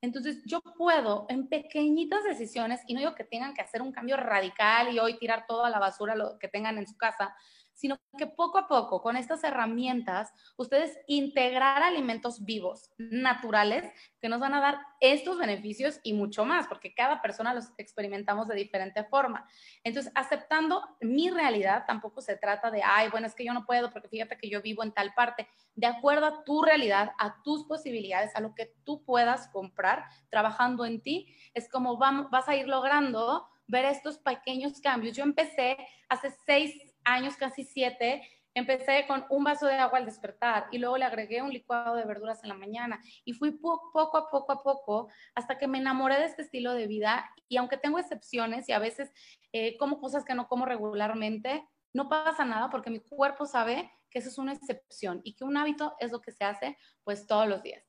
Entonces 0.00 0.42
yo 0.44 0.60
puedo 0.76 1.26
en 1.28 1.48
pequeñitas 1.48 2.24
decisiones, 2.24 2.80
y 2.86 2.94
no 2.94 3.00
digo 3.00 3.14
que 3.14 3.24
tengan 3.24 3.54
que 3.54 3.62
hacer 3.62 3.82
un 3.82 3.92
cambio 3.92 4.16
radical 4.16 4.92
y 4.92 4.98
hoy 4.98 5.16
tirar 5.16 5.46
todo 5.46 5.64
a 5.64 5.70
la 5.70 5.78
basura 5.78 6.16
lo 6.16 6.38
que 6.38 6.48
tengan 6.48 6.76
en 6.78 6.88
su 6.88 6.96
casa, 6.96 7.34
sino 7.82 7.98
que 8.16 8.28
poco 8.28 8.58
a 8.58 8.68
poco, 8.68 9.02
con 9.02 9.16
estas 9.16 9.42
herramientas, 9.42 10.30
ustedes 10.56 10.96
integrar 11.08 11.82
alimentos 11.82 12.44
vivos, 12.44 12.92
naturales, 12.96 13.92
que 14.20 14.28
nos 14.28 14.38
van 14.38 14.54
a 14.54 14.60
dar 14.60 14.78
estos 15.00 15.36
beneficios 15.36 15.98
y 16.04 16.12
mucho 16.12 16.44
más, 16.44 16.68
porque 16.68 16.94
cada 16.94 17.20
persona 17.20 17.52
los 17.52 17.72
experimentamos 17.78 18.46
de 18.46 18.54
diferente 18.54 19.02
forma. 19.02 19.48
Entonces, 19.82 20.12
aceptando 20.14 20.80
mi 21.00 21.28
realidad, 21.28 21.82
tampoco 21.84 22.20
se 22.20 22.36
trata 22.36 22.70
de, 22.70 22.82
ay, 22.84 23.08
bueno, 23.10 23.26
es 23.26 23.34
que 23.34 23.44
yo 23.44 23.52
no 23.52 23.66
puedo 23.66 23.90
porque 23.90 24.08
fíjate 24.08 24.38
que 24.38 24.48
yo 24.48 24.62
vivo 24.62 24.84
en 24.84 24.92
tal 24.92 25.12
parte, 25.14 25.48
de 25.74 25.88
acuerdo 25.88 26.26
a 26.26 26.44
tu 26.44 26.62
realidad, 26.62 27.10
a 27.18 27.42
tus 27.42 27.64
posibilidades, 27.64 28.30
a 28.36 28.40
lo 28.40 28.54
que 28.54 28.76
tú 28.84 29.04
puedas 29.04 29.48
comprar, 29.48 30.04
trabajando 30.30 30.86
en 30.86 31.02
ti, 31.02 31.34
es 31.52 31.68
como 31.68 31.96
vas 31.96 32.48
a 32.48 32.54
ir 32.54 32.68
logrando 32.68 33.48
ver 33.66 33.86
estos 33.86 34.18
pequeños 34.18 34.80
cambios. 34.80 35.16
Yo 35.16 35.24
empecé 35.24 35.76
hace 36.08 36.30
seis 36.46 36.91
años, 37.04 37.36
casi 37.36 37.64
siete, 37.64 38.22
empecé 38.54 39.06
con 39.06 39.24
un 39.30 39.44
vaso 39.44 39.66
de 39.66 39.74
agua 39.74 39.98
al 39.98 40.04
despertar 40.04 40.66
y 40.70 40.78
luego 40.78 40.98
le 40.98 41.04
agregué 41.04 41.42
un 41.42 41.52
licuado 41.52 41.94
de 41.94 42.04
verduras 42.04 42.42
en 42.42 42.50
la 42.50 42.54
mañana 42.54 43.00
y 43.24 43.32
fui 43.32 43.52
poco 43.52 44.00
a 44.00 44.30
poco 44.30 44.52
a 44.52 44.62
poco 44.62 45.08
hasta 45.34 45.58
que 45.58 45.66
me 45.66 45.78
enamoré 45.78 46.18
de 46.18 46.26
este 46.26 46.42
estilo 46.42 46.74
de 46.74 46.86
vida 46.86 47.30
y 47.48 47.56
aunque 47.56 47.76
tengo 47.76 47.98
excepciones 47.98 48.68
y 48.68 48.72
a 48.72 48.78
veces 48.78 49.10
eh, 49.52 49.76
como 49.78 50.00
cosas 50.00 50.24
que 50.24 50.34
no 50.34 50.48
como 50.48 50.66
regularmente, 50.66 51.66
no 51.94 52.08
pasa 52.08 52.44
nada 52.44 52.70
porque 52.70 52.90
mi 52.90 53.00
cuerpo 53.00 53.46
sabe 53.46 53.90
que 54.10 54.18
eso 54.18 54.28
es 54.28 54.38
una 54.38 54.52
excepción 54.52 55.20
y 55.24 55.34
que 55.34 55.44
un 55.44 55.56
hábito 55.56 55.94
es 55.98 56.12
lo 56.12 56.20
que 56.20 56.32
se 56.32 56.44
hace 56.44 56.76
pues 57.04 57.26
todos 57.26 57.48
los 57.48 57.62
días. 57.62 57.84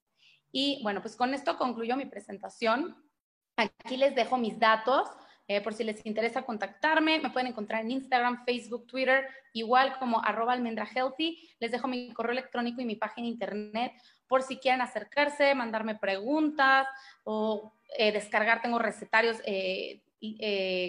Y 0.52 0.82
bueno, 0.84 1.02
pues 1.02 1.15
con 1.15 1.34
esto 1.34 1.58
concluyo 1.58 1.97
mi 1.97 2.06
presentación. 2.06 2.95
Aquí 3.58 3.97
les 3.97 4.15
dejo 4.15 4.38
mis 4.38 4.58
datos 4.60 5.10
eh, 5.47 5.60
por 5.62 5.73
si 5.73 5.84
les 5.84 6.06
interesa 6.06 6.43
contactarme, 6.43 7.19
me 7.19 7.29
pueden 7.29 7.47
encontrar 7.47 7.82
en 7.82 7.91
Instagram, 7.91 8.45
Facebook, 8.45 8.88
Twitter, 8.88 9.27
igual 9.51 9.97
como 9.99 10.23
arroba 10.23 10.53
almendrahealthy. 10.53 11.49
Les 11.60 11.71
dejo 11.71 11.88
mi 11.88 12.13
correo 12.13 12.32
electrónico 12.32 12.82
y 12.82 12.86
mi 12.86 12.95
página 12.95 13.27
internet 13.27 13.91
por 14.27 14.41
si 14.41 14.58
quieren 14.58 14.82
acercarse, 14.82 15.53
mandarme 15.53 15.95
preguntas 15.95 16.88
o 17.23 17.73
eh, 17.97 18.13
descargar. 18.13 18.62
Tengo 18.62 18.79
recetarios 18.79 19.38
eh, 19.45 20.01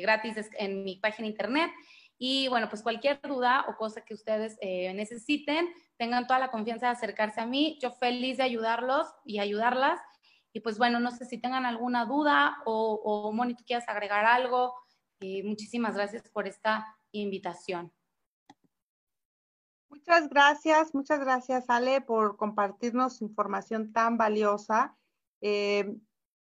gratis 0.01 0.49
en 0.59 0.85
mi 0.85 0.97
página 0.97 1.27
internet. 1.27 1.73
Y 2.17 2.47
bueno, 2.47 2.69
pues 2.69 2.83
cualquier 2.83 3.21
duda 3.23 3.64
o 3.69 3.77
cosa 3.77 4.03
que 4.03 4.14
ustedes 4.14 4.57
necesiten, 4.95 5.69
tengan 5.97 6.29
toda 6.29 6.38
la 6.38 6.53
confianza 6.53 6.87
de 6.87 6.93
acercarse 6.93 7.40
a 7.40 7.47
mí. 7.47 7.77
Yo 7.83 7.90
feliz 7.90 8.37
de 8.37 8.45
ayudarlos 8.45 9.09
y 9.25 9.40
ayudarlas. 9.40 10.01
Y 10.55 10.61
pues 10.61 10.79
bueno, 10.79 11.01
no 11.01 11.11
sé 11.11 11.27
si 11.27 11.38
tengan 11.38 11.67
alguna 11.67 12.07
duda 12.07 12.59
o, 12.64 12.95
o 13.05 13.33
Moni, 13.33 13.57
tú 13.57 13.64
quieras 13.67 13.88
agregar 13.88 14.25
algo. 14.25 14.73
Eh, 15.19 15.43
muchísimas 15.43 15.97
gracias 15.97 16.31
por 16.31 16.47
esta 16.47 16.97
invitación. 17.11 17.93
Muchas 19.88 20.29
gracias, 20.29 20.95
muchas 20.95 21.19
gracias 21.19 21.69
Ale 21.69 22.01
por 22.01 22.37
compartirnos 22.37 23.21
información 23.21 23.93
tan 23.93 24.17
valiosa. 24.17 24.97
Eh, 25.40 25.97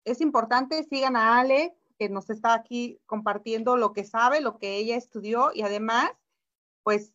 es 0.04 0.22
importante, 0.22 0.82
sigan 0.84 1.14
a 1.16 1.38
Ale, 1.38 1.76
que 1.98 2.08
nos 2.08 2.30
está 2.30 2.54
aquí 2.54 2.98
compartiendo 3.04 3.76
lo 3.76 3.92
que 3.92 4.04
sabe, 4.04 4.40
lo 4.40 4.58
que 4.58 4.78
ella 4.78 4.96
estudió 4.96 5.50
y 5.54 5.60
además, 5.60 6.10
pues, 6.82 7.12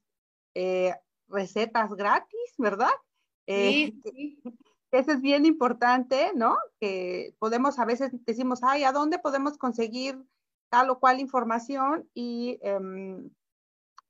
eh, 0.54 0.94
recetas 1.30 1.96
gratis, 1.96 2.54
¿verdad? 2.60 2.94
Sí, 3.48 4.00
sí. 4.04 4.42
Eso 4.92 5.12
es 5.12 5.22
bien 5.22 5.46
importante, 5.46 6.32
¿no? 6.36 6.58
Que 6.80 7.36
podemos 7.40 7.80
a 7.80 7.86
veces 7.86 8.12
decimos, 8.26 8.62
ay, 8.64 8.84
¿a 8.84 8.92
dónde 8.92 9.20
podemos 9.20 9.58
conseguir 9.58 10.24
tal 10.70 10.90
o 10.90 11.00
cual 11.00 11.20
información? 11.20 12.10
Y 12.14 12.60
em, 12.62 13.30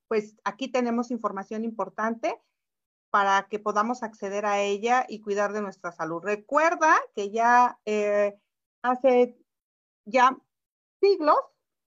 pues 0.07 0.37
aquí 0.43 0.67
tenemos 0.67 1.11
información 1.11 1.63
importante 1.63 2.39
para 3.09 3.47
que 3.49 3.59
podamos 3.59 4.03
acceder 4.03 4.45
a 4.45 4.61
ella 4.61 5.05
y 5.07 5.21
cuidar 5.21 5.53
de 5.53 5.61
nuestra 5.61 5.91
salud. 5.91 6.21
Recuerda 6.21 6.95
que 7.15 7.31
ya 7.31 7.79
eh, 7.85 8.37
hace 8.81 9.37
ya 10.05 10.37
siglos 11.01 11.37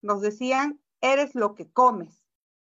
nos 0.02 0.20
decían, 0.20 0.80
eres 1.00 1.34
lo 1.34 1.54
que 1.54 1.70
comes. 1.70 2.24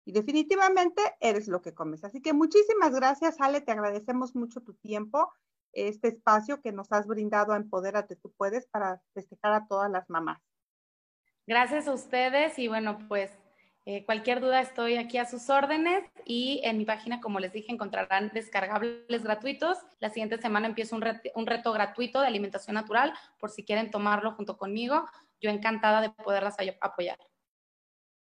Y 0.06 0.12
definitivamente 0.12 1.01
eres 1.19 1.47
lo 1.47 1.62
que 1.62 1.73
comes. 1.73 2.04
Así 2.04 2.21
que 2.21 2.34
muchísimas 2.34 2.93
gracias, 2.93 3.41
Ale, 3.41 3.62
te 3.62 3.71
agradecemos 3.71 4.36
mucho 4.36 4.62
tu 4.62 4.73
tiempo 4.75 5.32
este 5.75 6.07
espacio 6.07 6.61
que 6.61 6.71
nos 6.71 6.91
has 6.91 7.05
brindado 7.05 7.53
a 7.53 7.57
Empodérate 7.57 8.15
Tú 8.15 8.33
Puedes 8.38 8.67
para 8.67 9.01
festejar 9.13 9.53
a 9.53 9.67
todas 9.67 9.91
las 9.91 10.09
mamás. 10.09 10.41
Gracias 11.45 11.88
a 11.88 11.93
ustedes 11.93 12.57
y 12.57 12.67
bueno, 12.67 12.97
pues 13.07 13.31
eh, 13.88 14.03
cualquier 14.05 14.41
duda 14.41 14.61
estoy 14.61 14.95
aquí 14.95 15.19
a 15.19 15.25
sus 15.25 15.47
órdenes 15.51 16.03
y 16.25 16.59
en 16.63 16.79
mi 16.79 16.85
página, 16.85 17.21
como 17.21 17.39
les 17.39 17.53
dije, 17.53 17.71
encontrarán 17.71 18.31
descargables 18.33 19.23
gratuitos. 19.23 19.77
La 19.99 20.09
siguiente 20.09 20.39
semana 20.39 20.65
empiezo 20.67 20.95
un 20.95 21.03
reto, 21.03 21.29
un 21.35 21.45
reto 21.45 21.71
gratuito 21.71 22.19
de 22.19 22.27
alimentación 22.27 22.73
natural 22.73 23.13
por 23.39 23.51
si 23.51 23.63
quieren 23.63 23.91
tomarlo 23.91 24.31
junto 24.31 24.57
conmigo. 24.57 25.05
Yo 25.39 25.51
encantada 25.51 26.01
de 26.01 26.09
poderlas 26.09 26.55
apoyar. 26.81 27.19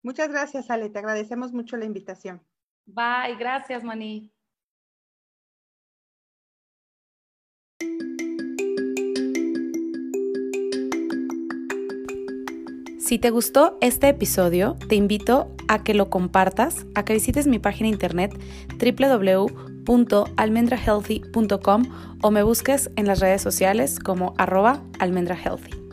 Muchas 0.04 0.28
gracias, 0.30 0.70
Ale. 0.70 0.90
Te 0.90 1.00
agradecemos 1.00 1.54
mucho 1.54 1.78
la 1.78 1.86
invitación. 1.86 2.46
Bye. 2.86 3.36
Gracias, 3.38 3.84
Mani. 3.84 4.34
Si 13.08 13.18
te 13.20 13.30
gustó 13.30 13.78
este 13.80 14.10
episodio, 14.10 14.76
te 14.90 14.96
invito 14.96 15.48
a 15.70 15.82
que 15.82 15.94
lo 15.94 16.10
compartas, 16.10 16.86
a 16.94 17.06
que 17.06 17.14
visites 17.14 17.48
mi 17.48 17.58
página 17.58 17.88
internet 17.88 18.38
www.almendrahealthy.com 19.88 21.84
o 22.22 22.32
me 22.32 22.44
busques 22.44 22.92
en 22.98 23.08
las 23.08 23.22
redes 23.22 23.42
sociales 23.42 24.00
como 24.00 24.34
arroba 24.38 24.84
almendrahealthy. 25.00 25.87